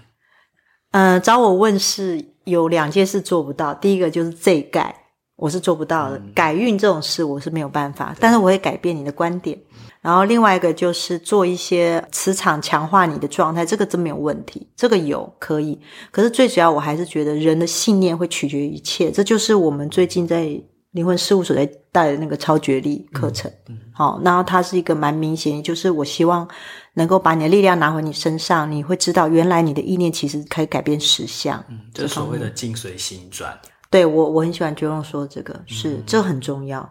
[0.91, 4.95] 呃，找我问是有两件事做不到，第一个就是这改，
[5.35, 9.59] 我是做不到的，改运这种事我是没有办法，但是我会改变你的观点。
[10.01, 15.77] 然后另外一个就是做一些磁场强化你的状态，这个真没有问题，这个有可以。
[16.11, 19.11] 可是最主要，我还是觉得人的信念会取决于一切。
[19.11, 20.49] 这就是我们最近在
[20.91, 23.51] 灵魂事务所在带的那个超觉力课程。
[23.67, 26.47] 嗯，好，然后它是一个蛮明显，就是我希望
[26.93, 31.61] 能够把你的力量拿回你身上，你会知道原来你的意念其实可以改变实相。
[31.69, 33.59] 嗯，就是所谓的境随心转。
[33.89, 36.87] 对，我我很喜欢 Jerome 说这个，是、嗯、这很重要。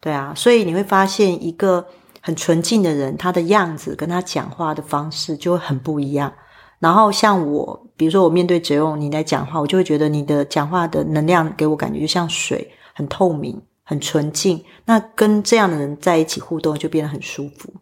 [0.00, 1.86] 对啊，所以你会发现一个。
[2.20, 6.32] 很纯净的人，他的样子跟他讲话的方式就会很不一样。
[6.78, 14.62] 然后像我，比如说我面对哲勇，你来讲话，我就会觉得你的讲话的能量给我感觉就像水，很透明，很纯净。
[14.84, 17.72] 那跟这样的人在一起互动，就变得很舒服。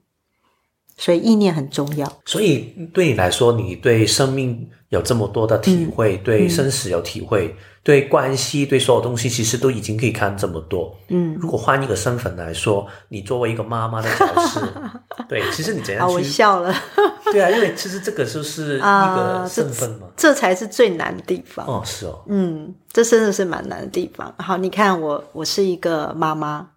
[0.96, 2.10] 所以意念很重要。
[2.24, 7.48] 所以对你来说，你对生命有这么多的体会，嗯、对生死有体会。
[7.48, 10.92] 嗯对关系，对所有东西，其实都已经可以看这么多。
[11.06, 14.60] 嗯，如果换一个身份来说，你作为一个妈妈的角色，
[15.28, 16.12] 对，其实你怎样去？
[16.12, 16.74] 啊，我笑了。
[17.30, 21.64] 对啊，因为其实这个就是一个身份嘛，这，这才是最难的地方。
[21.64, 22.24] 哦，是哦。
[22.26, 24.34] 嗯，这真的是蛮难的地方。
[24.38, 26.68] 好，你看我，我是一个妈妈，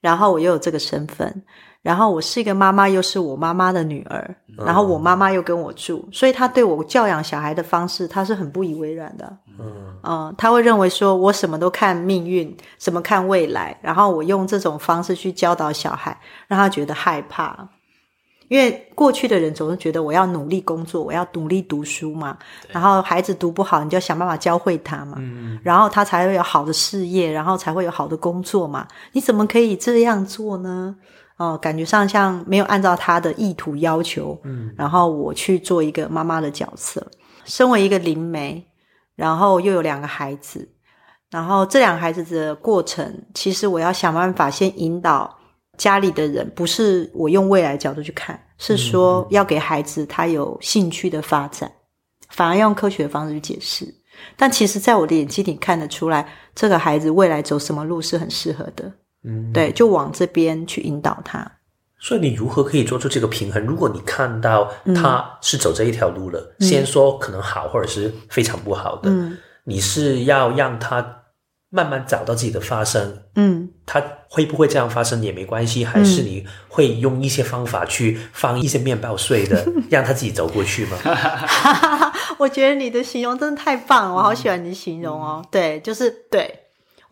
[0.00, 1.44] 然后我又有这个身份。
[1.82, 9.36] 然后我是一个妈妈，又是我妈妈的女儿，然后我妈妈又跟我住，所以她对我教养小孩的方式，她是很不以为然的。
[9.58, 16.16] 嗯，嗯，她会认为说我什么都看命运，什么看未来，然后我用这种方式去教导小孩，
[16.46, 17.68] 让他觉得害怕。
[18.48, 22.36] 因为过去的人总是觉得我要努力工作，我要努力读书嘛，
[22.68, 28.86] 然后孩子读不好，你就要想办法教会他嘛，嗯，然后他才会有好的事业，然后才会有好的工作嘛。
[29.12, 30.94] 你怎么可以这样做呢？
[31.38, 37.04] 哦，感觉上像没有按照他的意图要求，嗯，然后我去做一个妈妈的角色。
[37.44, 38.64] 身为一个灵媒，
[39.16, 40.68] 然后又有两个孩子，
[41.28, 45.36] 然后这两个孩子的过程，其实我要想办法先引导
[45.76, 53.92] 家里的人，不是我用未来角度去看，是说要给孩子他有兴趣的发展，嗯、反而用科学的方式去解释。
[54.36, 58.92] 但其实，在我的眼睛里看得出来，这个孩子未来走什么路是很适合的。
[59.24, 61.50] 嗯，对，就往这边去引导他。
[61.98, 63.64] 所以你如何可以做出这个平衡？
[63.64, 71.18] 如果你看到他是走这一条路了，嗯、先说可能好或者是非常不好的，嗯、你是要让他。
[71.74, 73.98] 慢慢找到自己的发生，嗯，他
[74.28, 80.98] 会不会这样发生也没关系，还是你会用一些方法去放一些面包碎的， 让他自己走过去吗？
[82.36, 85.40] 我觉得你的形容真的太棒了，我好喜欢你的形容哦。
[85.42, 86.61] 嗯、对，就是对，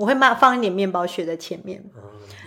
[0.01, 2.03] 我会慢放一点面包屑在前面，嗯、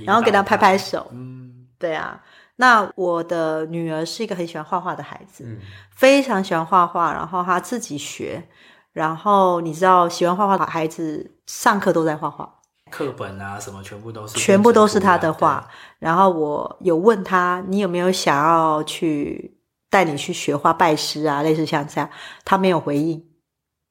[0.06, 1.06] 然后给他拍拍手。
[1.12, 2.20] 嗯，对啊。
[2.56, 5.60] 那我的女儿是一个很喜欢画画的孩子，嗯、
[5.92, 8.44] 非常喜欢画画，然后她自己学。
[8.92, 12.52] 然后你知道，喜欢画画的孩子上课都在画画，
[12.90, 15.68] 课本啊什么全部都是，全部都是他的画。
[16.00, 19.60] 然后我有问他，你有没有想要去
[19.92, 21.44] 带你去学画拜师啊？
[21.44, 22.10] 类似像这样，
[22.44, 23.24] 他没有回应。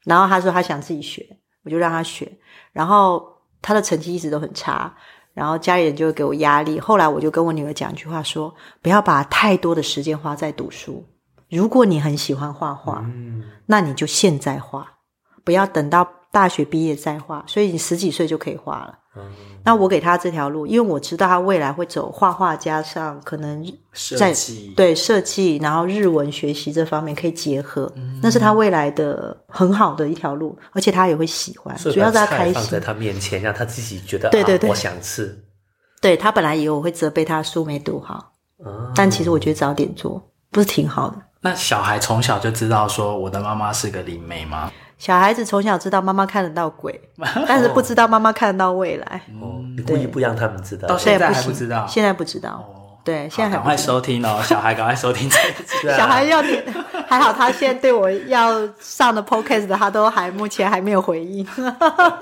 [0.05, 2.39] 然后他说他想自己学，我就让他学。
[2.73, 3.32] 然后
[3.63, 4.93] 他的成绩一直都很差，
[5.33, 6.79] 然后家里人就会给我压力。
[6.79, 8.53] 后来我就跟我女儿讲一句话说：
[8.83, 11.03] 不要把太多的时间花在读书。
[11.49, 14.87] 如果你很喜欢画画，嗯，那你就现在画，
[15.45, 17.45] 不要等到大学毕业再画。
[17.47, 18.99] 所以你十几岁就可以画了。
[19.15, 19.23] 嗯，
[19.63, 23.63] 那我给他这条路，因为我知道他未来会走画画加上可能
[24.17, 31.77] 在设计，对设计，然后日文学习这方面可以结合，嗯，那是他未来的很好的一条路，而且他也会喜欢。
[31.77, 35.39] 主要是他开心，放在他面前，让他自己觉得对对对，啊，我想吃。
[36.01, 38.33] 对，他本来以为我会责备他书没读好，
[38.65, 41.17] 嗯，但其实我觉得早点做不是挺好的。
[41.43, 44.73] 那小孩从小就知道说我的妈妈是个灵媒吗？
[45.03, 47.01] 小孩子从小知道妈妈看得到鬼，
[47.49, 49.21] 但是不知道妈妈看得到未来。
[49.41, 52.65] 哦，你故意不让他们知道，到现在还不知道，现在不知道。
[53.03, 55.89] 对，现在赶快收听哦，小孩赶快收听这一集。
[55.99, 56.63] 小孩要听，
[57.13, 61.47] 还好他现在对我要上的 podcast 的，他都还目前还没有回应。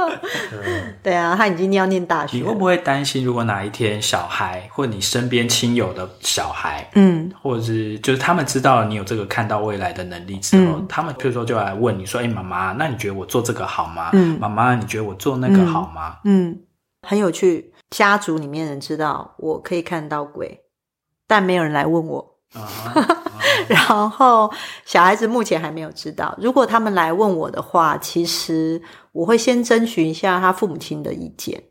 [1.00, 2.36] 对啊，他已经要念大学。
[2.36, 16.16] 你会不会担心，如果哪一天小孩或你身边亲友的小孩，嗯，或者是就是他们知道了你有这个看到未来的能力之后，嗯、他们譬如说就来问你说：“哎，妈妈，那你觉得我做这个好吗？”嗯，妈妈，你觉得我做那个好吗？
[16.24, 16.60] 嗯，嗯，
[17.06, 17.72] 很有趣。
[17.90, 20.62] 家族里面人知道我可以看到鬼。
[21.28, 23.16] 但没有人来问我，uh uh huh.
[23.68, 24.50] 然后
[24.84, 26.36] 小孩子目前还没有知道。
[26.40, 28.80] 如果他们来问我的话，其实
[29.12, 31.62] 我会先征询一下他父母亲的意见，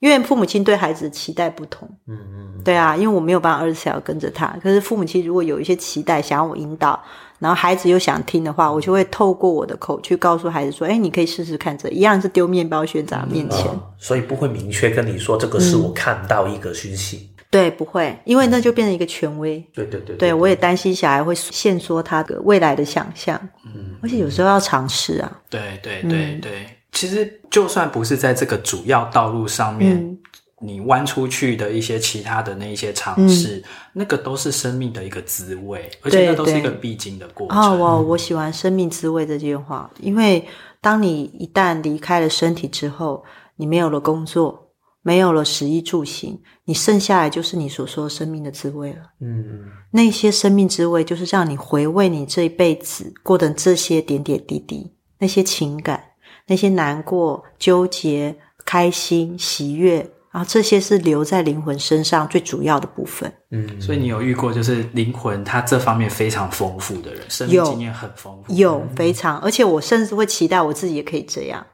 [0.00, 1.88] 因为父母亲对孩子的期待不同。
[2.06, 2.18] 嗯
[2.56, 4.46] 嗯，对啊，因为我没有办法二十四小时跟着他。
[4.62, 7.00] 可是父母亲如果有一些期待，想要我引导，
[7.38, 13.66] 然后孩子又想听的话，我就会透过我的口去告诉孩子说：“哎，你可以试试看这，这一样是丢面包屑在他面前。
[13.72, 17.30] 嗯”所以不会明确跟你说这个是我看到一个讯息。
[17.32, 19.58] 嗯对，不会，因为那就变成一个权威。
[19.72, 23.40] 对对对，对我也担心小孩会限缩他的未来的想象。
[23.64, 25.40] 嗯，而且有时候要尝试啊。
[25.48, 30.18] 对对对对，其实就算不是在这个主要道路上面，
[30.60, 37.58] 你弯出去的一些其他的那一些尝试，那个都是生命的一个滋味，而且那都是一个必经的过程。
[37.58, 40.46] 哦，我我喜欢“生命滋味”这句话，因为
[40.82, 43.24] 当你一旦离开了身体之后，
[43.56, 44.67] 你没有了工作。
[45.08, 48.98] 没有了食衣住行，你剩下来就是你所说的生命的滋味了。
[49.22, 55.98] 嗯，那些生命滋味就是让你回味你这一辈子过的这些点点滴滴，那些情感，
[56.46, 58.36] 那些难过、纠结、
[58.66, 63.32] 开心、喜悦，啊这些是留在灵魂身上最主要的部分。
[63.50, 71.66] 嗯，所以你有遇过就是灵魂它这方面非常丰富的人，生命经验很丰富，有非常，而且我甚至会期待我自己也可以这样。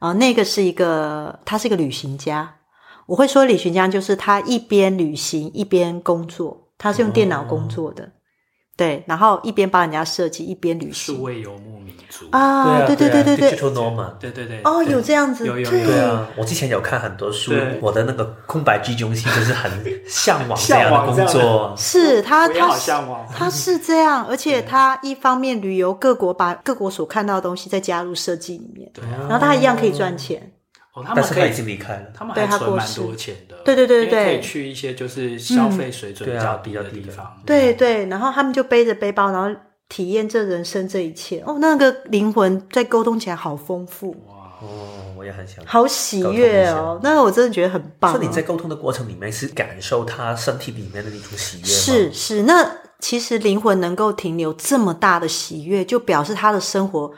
[0.00, 2.54] 啊，那个是一个，他是一个旅行家。
[3.06, 8.08] 我会说，李群江就是他一边旅行一边工作，他是用电脑工作的，哦、
[8.76, 11.14] 对，然后一边帮人家设计，一边旅行。
[11.14, 19.70] 数位游牧民族啊，对对对对对，Digital Nomad，对对对，哦，有这样子，有有有，对啊，我之前有看很多书，我的那个空白居中心就是很
[20.08, 30.50] 向往这样的工作，是他他向往他是这样，而且他一方面旅游各国，把各国所看到的东西再加入设计里面，对，然后他一样可以赚钱。
[30.94, 33.56] 哦，他们可以已经离开了，他们还存蛮多钱的。
[33.64, 37.36] 对对对对，可以去一些就是消费水准比较低的地方。
[37.44, 41.42] 对对，然后他们就背着背包，然后体验这人生这一切。
[41.46, 44.12] 哦，那个灵魂在沟通起来好丰富。
[44.28, 45.64] 哇哦，我也很想。
[45.66, 48.12] 好喜悦哦，那个我真的觉得很棒。
[48.12, 51.68] 说你在沟通的过程里面是感受他身体里面的那种喜悦吗？
[51.68, 52.70] 是是，那
[53.00, 57.10] 其实灵魂能够停留这么大的喜悦，就表示他的生活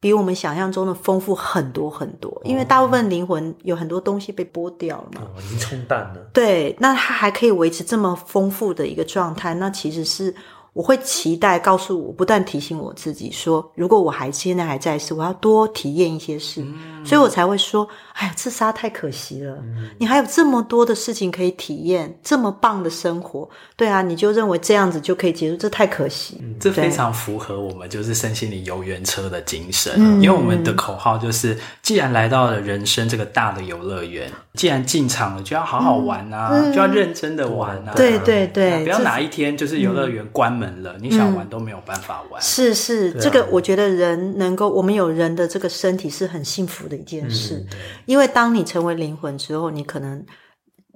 [0.00, 6.16] 比我们想象中的丰富很多很多，因为大部分灵魂有很多东西被剥掉了嘛，哦，已经冲淡了。
[6.32, 10.34] 对，那它还可以维持这么丰富的一个状态，那其实是。
[10.72, 19.56] 我会期待告诉我，不断提醒我自己说，如果我还现在还在世，我要多体验一些事，嗯、所以我才会说，哎呀，自杀太可惜了。
[19.62, 26.38] 嗯、你还有这么多的事情可以体验，这么棒的生活，对啊，你就认为这样子就可以结束，这太可惜。
[26.40, 37.94] 嗯、这非常符合我们就是身心灵游园车的精神，嗯、因为我们的口号就是，既然来到了人生这个大的游乐园，既然进场了，就要好好玩啊，嗯、就要认真的玩啊。
[37.96, 42.40] 对对对，不要哪一天就是游乐园关门了，嗯、你想玩都没有办法玩。
[42.42, 50.24] 是是，这个我觉得人能够，我们有人的这个身体是很幸福的一件事，嗯、因为当你成为灵魂之后，你可能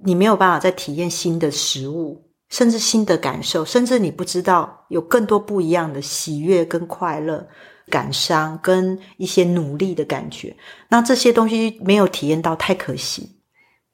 [0.05, 7.47] 你没有办法再体验新的食物，甚至新的感受，甚至你不知道有更多不一样的喜悦跟快乐、
[7.89, 10.55] 感伤跟一些努力的感觉。
[10.89, 13.31] 那这些东西没有体验到，太可惜。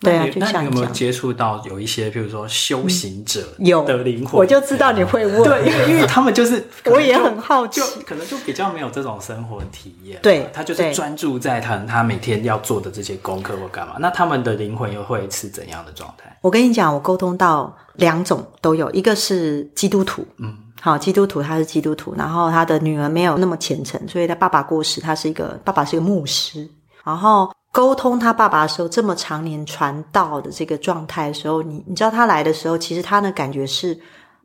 [0.01, 4.41] 对啊，就像那你有没有接触到有一些，比如说修行者有的灵魂？
[4.41, 10.19] 我就知道你会问，对，因为因为他们就是， 我也很好奇，可能就比较没有这种生活体验。
[10.23, 13.97] 对，他就是专注在他他每天要做的这些功课或干嘛。
[13.99, 16.35] 那他们的灵魂又会是怎样的状态？
[16.41, 26.67] 我跟你讲，我沟通到两种都有，一个是基督徒，嗯，好，基督徒他是基督徒，然后他的女儿没有那么虔诚，所以他爸爸过世，他是一个爸爸是一个牧师，
[27.05, 27.53] 然后。
[27.73, 33.97] 沟通他爸爸的时候，这么常年传道的这个状态的时候，你你知道他来的时候，其实他的感觉是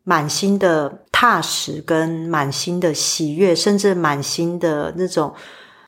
[0.04, 5.34] 满心的踏实，跟满心的喜悦，甚至满心的那种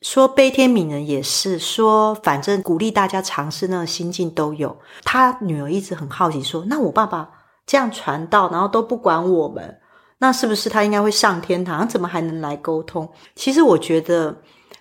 [0.02, 4.76] 说悲天悯人，也是说反正鼓励大家尝试那个心境都有。
[5.04, 7.30] 他女儿一直很好奇说：“那我爸爸
[7.64, 9.78] 这样传道，然后都不管我们，
[10.18, 11.86] 那是不是他应该会上天堂？
[11.86, 14.36] 怎么还能来沟通？”其实我觉得。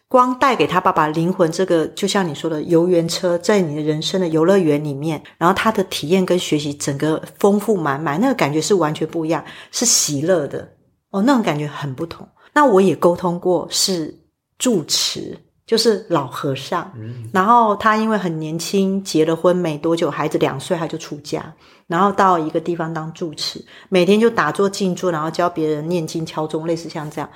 [0.09, 10.65] 光带给他爸爸灵魂这个，就像你说的游园车，在你的人生的游乐园里面，然后他的体验跟学习整个丰富满满，那个感觉是完全不一样，是喜乐的
[11.09, 12.25] 哦，那种感觉很不同。
[12.53, 14.17] 那我也沟通过，是
[14.57, 21.53] 住持，就是老和尚，嗯，然后他因为很年轻，结了婚没多久，孩子两岁他就出家，
[21.85, 27.29] 然后到一个地方当住持，每天就打坐静坐，然后教别人念经敲钟，类似像这样。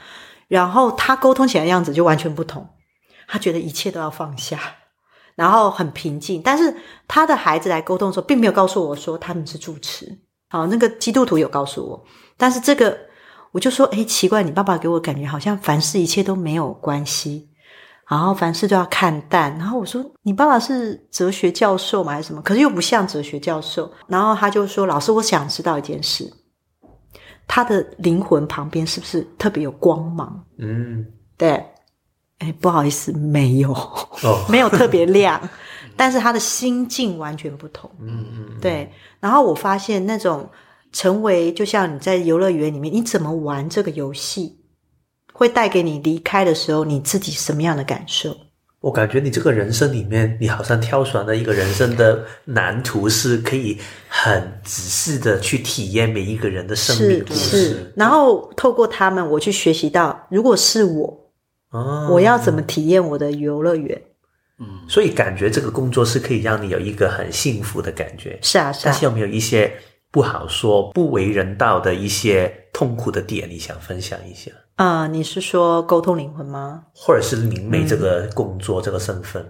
[0.52, 2.68] 然后他沟通起来的样子就完全不同，
[3.26, 4.60] 他觉得一切都要放下，
[5.34, 6.42] 然后很平静。
[6.44, 6.76] 但是
[7.08, 10.06] 他的孩子来沟通的时候，并没有告诉我说他们是住持。
[10.50, 12.04] 好，那个基督徒有告诉我，
[12.36, 12.98] 但是这个
[13.54, 17.48] 我就说，诶，奇怪，你爸爸给我感觉好像凡事一切都没有关系，
[18.10, 19.58] 然后凡事都要看淡。
[19.58, 22.12] 然后我说，你爸爸是哲学教授吗？
[22.12, 22.42] 还是什么？
[22.42, 23.90] 可是又不像哲学教授。
[24.06, 26.30] 然后他就说，老师，我想知道一件事。
[27.54, 30.42] 他的灵魂旁边是不是特别有光芒？
[30.58, 31.62] 嗯，对。
[32.38, 35.38] 哎，不好意思，没有，哦、 没有特别亮，
[35.98, 37.92] 但是他的心境完全不同。
[38.00, 38.90] 嗯嗯，对。
[39.20, 40.50] 然后我发现那种
[40.94, 44.58] 成为，就像你在游乐园里面，你怎么玩这个游戏，
[45.34, 48.34] 会带给你离开的时候你自己什么样的感受？
[48.82, 53.78] 我感觉你这个人生里面，你好像挑选了一个人生的蓝图，是可以
[54.10, 57.58] 很仔细的去体验每一个人的生命故事。
[57.58, 61.32] 是，然后透过他们，我去学习到，如果是我，
[61.70, 64.02] 哦，我要怎么体验我的游乐园？
[64.60, 68.40] 嗯，所以感觉这个工作是可以让你有一个很幸福的感觉。
[68.42, 68.82] 是啊，是啊。
[68.86, 69.72] 但是有没有一些
[70.10, 74.50] 不好说、不为人道的一些痛苦的点，你想分享一下？
[74.82, 76.84] 啊、呃，你是说沟通灵魂吗？
[76.96, 79.46] 或者是灵媒这个工作、嗯、这个身份，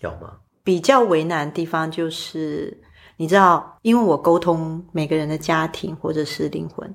[0.00, 0.38] 有吗？
[0.64, 2.76] 比较为难的地方就是，
[3.16, 6.92] 你知道，因为我沟通每个人的家庭或者是灵魂，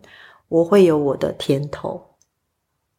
[0.49, 2.05] 我会有我的甜头，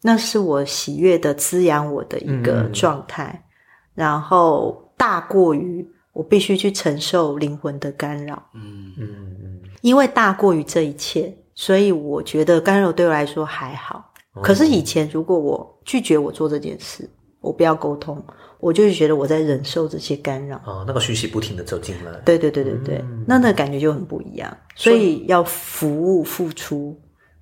[0.00, 3.44] 那是我喜悦的滋养我的一个状态，嗯、
[3.92, 14.06] 然后大过于我必须去承受灵魂的干扰，嗯嗯嗯，因为大过于这一切，所以我觉得干扰对我来说还好。
[14.42, 17.08] 可是以前，如果我拒绝我做这件事，
[17.40, 18.22] 我不要沟通，
[18.60, 20.56] 我就是觉得我在忍受这些干扰。
[20.66, 22.12] 哦，那个讯息不停的走进来。
[22.24, 24.56] 对对对对对，嗯、那那感觉就很不一样。
[24.76, 26.96] 所以要服务付出，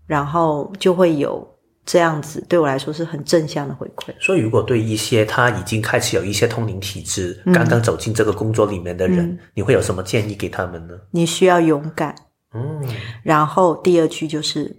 [0.07, 1.47] 然后就会有
[1.85, 4.15] 这样子，对我来说是很正向的回馈。
[4.21, 10.95] 所以，如果对一些他已经开始有一些通灵体质，嗯、刚刚走进这个工作里面的人，嗯、你会有什么建议给他们呢？
[11.11, 12.15] 你需要勇敢。
[12.55, 12.83] 嗯。
[13.23, 14.75] 然后第二句就是，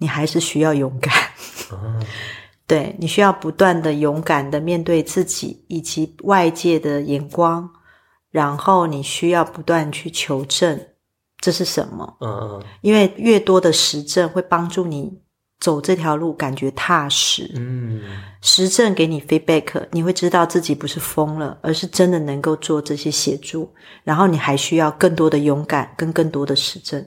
[0.00, 1.14] 你还是需要勇敢。
[1.70, 2.00] 哦，
[2.66, 7.70] 对，你需要不断的勇敢的面对自己以及外界的眼光，
[8.30, 10.80] 然后你需要不断去求证
[11.38, 12.16] 这是什么。
[12.20, 15.12] 嗯嗯，因为越多的实证会帮助你
[15.58, 17.50] 走这条路感觉踏实。
[17.56, 18.00] 嗯，
[18.40, 23.70] 实证给你 feedback，你会知道自己不是疯了，而是真的能够做这些协助。
[24.04, 27.04] 然后你还需要更多的勇敢跟更多的实证。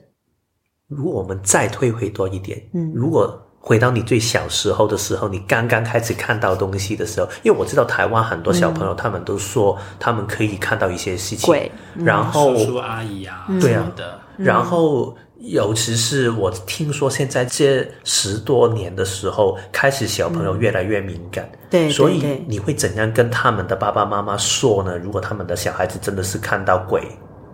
[0.96, 15.16] 如果我们再退回多一点，嗯，如果回到你最小时候的时候，你刚刚开始看到东西的时候，因为我知道台湾很多小朋友，他们都说他们可以看到一些事情，鬼，然后叔叔阿姨啊，对啊的，然后。
[15.44, 21.44] 尤其是我听说，现在这十多年的时候，开始小朋友越来越敏感。
[21.52, 24.98] 嗯、对，对，对，所以你会怎样跟他们的爸爸妈妈说呢？
[24.98, 27.02] 如果他们的小孩子真的是看到鬼，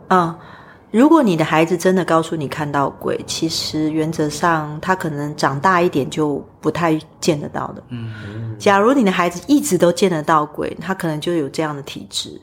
[0.08, 0.40] 啊、嗯，
[0.92, 7.84] 如果你的孩子真的告诉你看到鬼，其实原则上他可能长大一点就不太见得到的。
[7.90, 12.42] 嗯，假如你的孩子一直都见得到鬼，他可能就有这样的体质。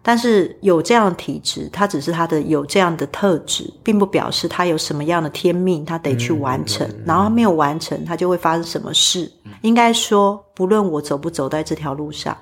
[0.00, 6.88] 但是有这样的体质，他只是他的有这样的特质，并不表示他有什么样的天命，他得去完成。
[7.04, 9.30] 然后他没有完成，他就会发生什么事？
[9.44, 12.34] 嗯、应该说，不论我走不走在这条路上，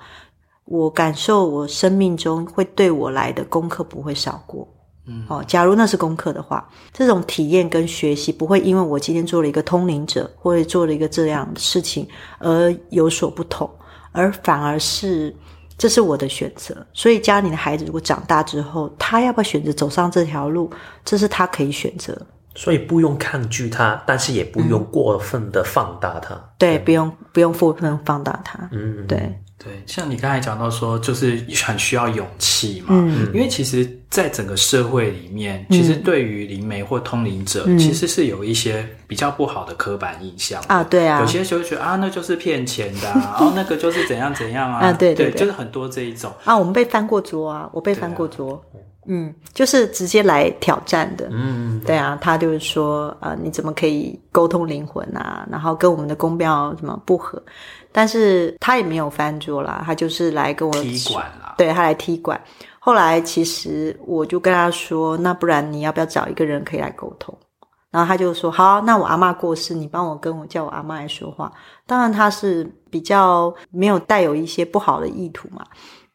[0.65, 4.65] 我感受我生命中会对我来的功课不会少过。
[5.07, 12.07] 嗯，哦，假如那是功课的话，这种体验跟学习不会因为我今天做了一个通灵者，或者做了一个这样的事情
[12.39, 13.69] 而有所不同，
[14.11, 15.35] 而反而是。
[15.79, 20.71] 这是我的选择，所以家里的孩子如果长大之后，他要不要选择走上这条路，
[21.05, 22.19] 这是他可以选择。
[22.55, 26.33] 所以不用抗拒他，但是也不用过分的放大他。
[26.33, 28.67] 嗯、对，对，不用不用过分放大他。
[28.71, 29.39] 嗯，对。
[29.67, 32.87] 对，像你刚才讲到说，就是很需要勇气嘛。
[32.91, 40.81] 嗯，因为其实，在整个社会里面，嗯、其实对于灵媒或通灵者，嗯、其实是有一些比较不好的刻板印象啊。
[40.81, 44.91] 对啊，有些就会觉得啊，那就是骗钱的，啊，然后那个就是怎样怎样啊。
[44.97, 46.57] 对，对，就是很多这一种啊。
[46.57, 48.63] 我们被翻过桌啊，我被翻过桌。
[49.07, 51.29] 啊、嗯，就是直接来挑战的。
[51.31, 55.47] 嗯，对啊，他就是说，啊、呃，你怎么可以沟通灵魂啊？
[55.49, 57.41] 然后跟我们的宫庙什么不合？
[57.91, 61.55] 但是他也没有翻桌啦，他就是来跟我踢馆啦。
[61.57, 62.39] 对，他来踢馆。
[62.79, 67.35] 后来其实我就跟他说：“那不然你要不要找一个人可以来沟通？”
[67.89, 71.51] 然后他就说：“好，那我阿妈过世，你帮我跟我叫我阿妈来说话。”
[71.87, 75.65] 当然他是比较没有带有一些不好的意图嘛。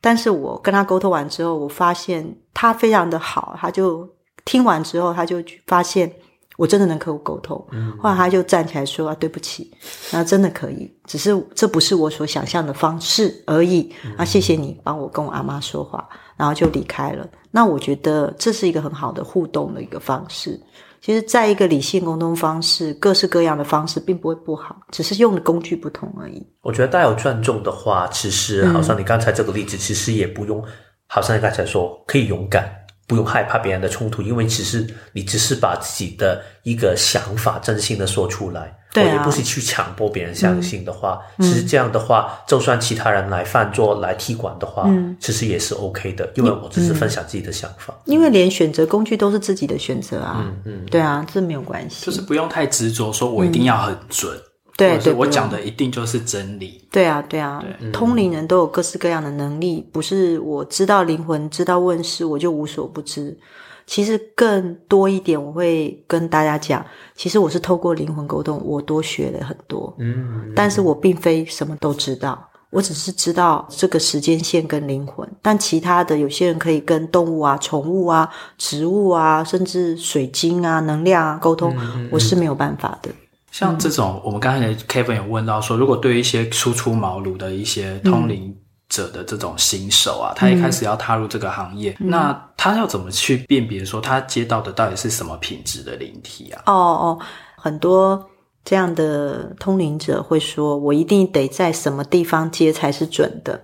[0.03, 4.07] 但是我跟他沟通完之后，我发现他非常的好，他就
[4.44, 6.12] 听完之后，他就发现。
[6.59, 7.57] 我真的能跟我沟通，
[7.98, 9.72] 后来他就站起来说：“啊，对不起，
[10.12, 17.26] 那真的可以，只是这不是我所想象的方式而已。”啊，谢谢你帮我跟我阿妈说话，然后就离开了。
[17.50, 20.61] 那我觉得这是一个很好的互动的一个方式。
[21.05, 26.46] 其实，在一个理性沟通方式，各式各样的方式并不会不好，只是用的工具不同而已。
[26.61, 30.64] 我觉得带有尊重的话，其实好像你刚才这个例子，其实也不用，
[31.09, 32.72] 好像你刚才说可以勇敢。
[33.07, 41.20] 不用害怕别人的冲突，因为只是你只是把自己的一个想法真心的说出来，对啊，也不是去强迫别人相信的话。
[41.38, 47.94] 嗯、其实这样的话，嗯、就算其他人来饭桌来踢馆的话，嗯、其实也是 OK 的，因为我只是分享自己的想法。
[48.07, 54.30] 因为连选择工具都是自己的选择啊，嗯嗯，对啊，这没有关系，就是不用太执着，说我一定要很准。
[54.73, 56.83] 嗯对，对，我讲的一定就是真理。
[56.91, 63.37] 对啊，对啊，对通灵人都有各式各样的能力，不是我知道灵魂、知道问世，我就无所不知。
[63.85, 69.95] 其实更多一点，我会跟大家讲，其实我是透过灵魂沟通，我多学了很多。
[69.99, 81.77] 嗯，但是我并非什么都知道，我只是知道这个时间线跟灵魂，但其他的有些人可以跟动物啊、宠物啊、植物啊，甚至水晶啊、能量啊沟通，
[82.11, 83.11] 我是没有办法的。
[83.53, 88.57] 像这种，我们刚才 Kevin 有问到说，如果对于一些初出茅庐的一些通灵
[88.88, 96.62] 者的这种新手啊，嗯、他一开始要踏入这个行业，嗯、那他要怎么去辨别说他接到的到底是什么品质的灵体啊？
[96.66, 97.18] 哦哦，
[97.57, 98.26] 很多
[98.64, 103.61] 这样的通灵者会说，我一定得在什么地方接才是准的。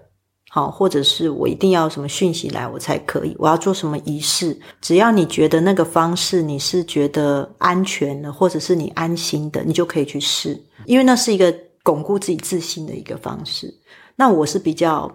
[0.51, 3.37] 好，或者是我一定要什么讯息来，我才可以。
[3.39, 13.73] 我要做什么仪式，只要你觉得那个方式你是觉得安全的，或者是你安心的，你就可以去试，因为那是一个巩固自己自信的一个方式。
[14.17, 15.11] 那我是比较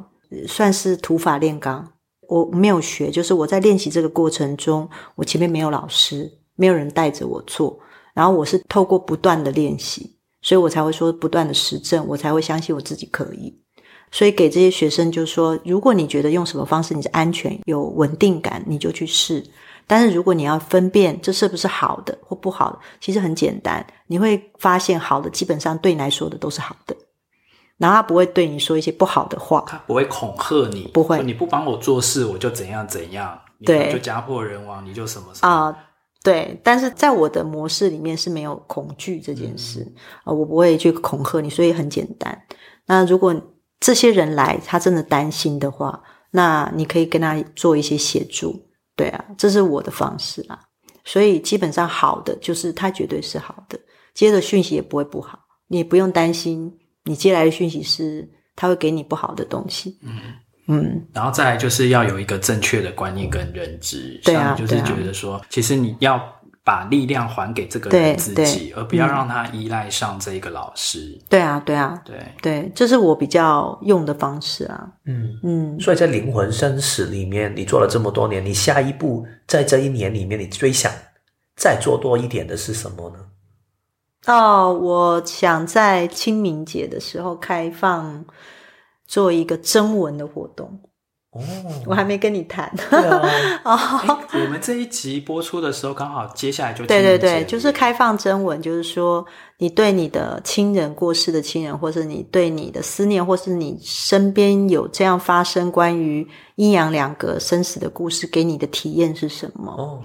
[0.47, 1.91] 算是土法炼钢，
[2.29, 7.77] 我没有学，就是我在练习这个过程中，我前面没有老师，没有人带着我做，
[8.13, 13.62] 然后我是透过不断的练习，所以我才会说不断的实证，我才会相信我自己可以。
[14.13, 19.43] 所以给这些学生就说，如果你觉得用什么方式你是安全、有稳定感，你就去试。
[19.87, 26.95] 但是如果你要分辨这是不是好的或不好的，其实很简单，你会发现好的基本上对你来说的都是好的，
[27.77, 33.35] 然后他不会对你说一些不好的话，他不会恐吓你，不会，你不帮我做事我就怎样怎样，
[33.65, 35.75] 对，就家破人亡，你就什么什么啊。
[36.23, 39.81] 对，但是在我的模式里面是没有恐惧这件事
[40.23, 42.39] 啊、嗯，我不会去恐吓你，所以很简单。
[42.85, 43.35] 那如果
[43.83, 48.57] 这些人来，他真的担心的话，那你可以跟他做一些协助。
[48.95, 50.57] 对啊，这是我的方式啊。
[51.03, 53.77] 所以基本上好的就是他绝对是好的，
[54.13, 56.71] 接的讯息也不会不好，你也不用担心
[57.03, 58.25] 你接来的讯息是
[58.55, 59.99] 他会给你不好的东西。
[60.01, 60.17] 嗯
[60.67, 66.17] 嗯，然后再来就是要有一个正确的观念跟认知，对啊，就是觉得说，其实你要。
[66.63, 71.19] 把力量还给这个人自己，而不要让他依赖上这个老师。
[71.29, 74.89] 对啊，对啊，对对，这是我比较用的方式啊。
[75.05, 80.89] 嗯嗯，所以在灵魂生死里面，你做了这么多年，你下一步在这一年里面，你最想
[81.57, 83.19] 再做多一点的是什么呢？
[84.27, 88.23] 哦，我想在清明节的时候开放
[89.05, 90.79] 做一个征文的活动。
[91.33, 91.41] 哦，
[91.85, 92.71] 我还没跟你谈。
[93.63, 93.77] 哦，
[94.33, 99.25] 我们这一集播出的时候，刚好接下来就对对对，就是开放征文，就是说
[99.57, 109.71] 你对你的亲人过世的亲人，或是你对你的思念，或是你身边有这样发生关于阴阳两隔生死的故事，给你的体验是什么？
[109.71, 110.01] 哦，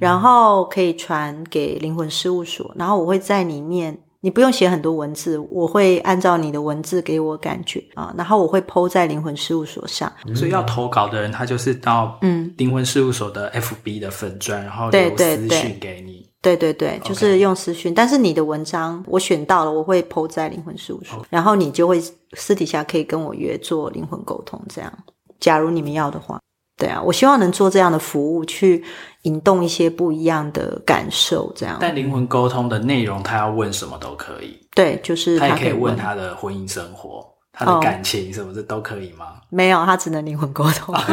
[0.00, 3.98] 然后可以传给灵魂事务所，然后我会在里面。
[4.22, 10.12] 你不用写很多文字，我会按照你的文字给我感觉啊，然后我会 po 在灵魂事务所上。
[10.34, 16.28] 所以要投稿的人，他就是到嗯灵魂事务所的 FB 的粉专，然后留私讯给你。
[16.42, 17.94] 对对对，就是用私讯。
[17.94, 22.00] 但是你的文章我选到了，我会 po 在灵魂事务所，然后你就会
[22.34, 24.92] 私底下可以跟我约做灵魂沟通，这样。
[25.38, 26.38] 假如你们要的话。
[26.80, 28.82] 对啊，我希望能做这样的服务，去
[29.22, 31.76] 引动一些不一样的感受，这样。
[31.78, 34.58] 但灵魂沟通的内容，他要问什么都可以。
[34.74, 37.22] 对，就是他，他也可以问他的婚姻生活、
[37.52, 39.26] 他的感情什么的，都可以吗？
[39.50, 40.94] 没有，他只能灵魂沟通。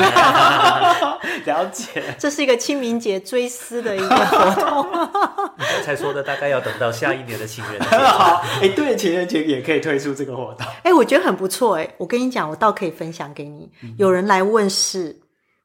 [1.45, 4.88] 了解， 这是一个清明节追思的一个活动。
[5.57, 7.97] 你刚才说的，大概要等到下一年的情人节。
[7.97, 10.65] 好，哎，对，情人节也可以推出这个活动。
[10.84, 11.76] 哎，我觉得很不错。
[11.76, 13.70] 哎，我跟你讲，我倒可以分享给你。
[13.84, 15.18] 嗯、有人来问事。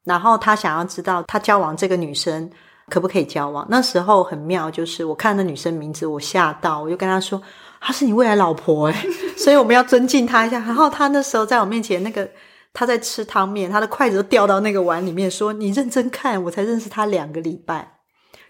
[0.05, 2.51] 然后他想要知道他交往这个女生
[2.91, 3.67] 可不可以交往？
[3.71, 7.41] 那时候很妙，就是我看那女生名字，我吓到，我就跟他说
[7.81, 9.09] ：“她是你未来老婆诶。
[9.39, 10.59] ”所以我们要尊敬她一下。
[10.59, 12.29] 然后他那时候在我面前，那个
[12.75, 17.99] 他在吃汤面，他的筷子都掉到那个碗里面，说：“你认真看，我才认识他两个礼拜。”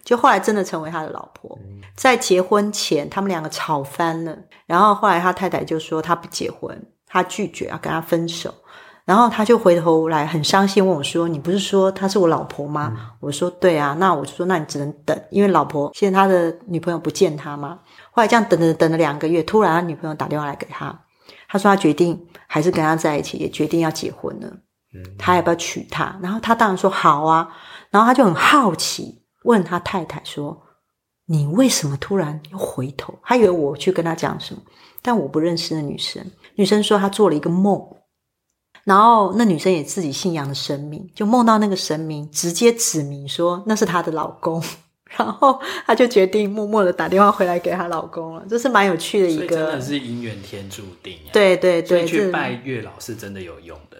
[0.03, 1.57] 就后来真的成为他的老婆。
[1.95, 4.35] 在结婚前，他们两个吵翻了，
[4.65, 6.77] 然后后来他太太就说他不结婚，
[7.07, 8.53] 他拒绝要跟他分手。
[9.05, 17.79] 然后他就回头来很伤心问我说：“你不是说她是我老婆吗？”嗯、我说：“对啊。”那我就说：“那你只能等，因为老婆现在他的女朋友不见他嘛。”
[18.11, 20.97] 后来这样等等等了两个月，突然他女朋友打电话来给他，
[21.49, 24.47] 他说他决定还是跟他在一起，也决定要结婚了。
[24.93, 26.17] 嗯，他要不要娶她？
[26.21, 27.49] 然后他当然说好啊。
[27.89, 30.57] 然后他就很好奇问他太太说
[31.27, 34.61] ：“你为什么突然又回头？”他以为我去跟他讲什么，
[35.01, 36.25] 但我不认识那女生。
[36.55, 37.85] 女生说她做了一个梦。
[38.83, 44.61] 然后那女生也自己信仰的神明，就梦到那个神明直接指明说那是她的老公，
[45.17, 48.43] 然后她就决定默默的打电话回来给她老公了。
[48.49, 51.17] 这是蛮有趣的一个，真的是姻缘天注定。
[51.31, 53.97] 对对对，去拜月老是真的有用的。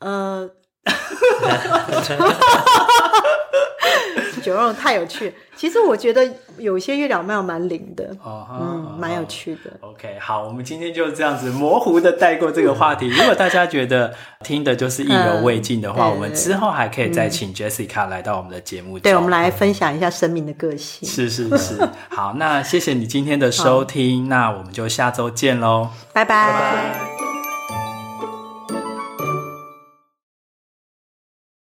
[0.00, 0.50] 呃。
[4.44, 6.28] 九龙太有趣，其实我觉得
[6.58, 9.70] 有些月老庙蛮灵的，哦，嗯，蛮有趣的。
[9.80, 13.08] OK，好，我们今天就这样子模糊的带过这个话题。
[13.16, 21.08] 如果大家觉得听的就是意犹未尽的话，嗯，我们之后还可以再请 Jessica 来到我们的节目，对，我们来分享一下生命的个性。
[21.08, 26.52] 是是是， 好，那谢谢你今天的收听，那我们就下周见喽，拜拜。
[26.52, 27.23] 拜拜。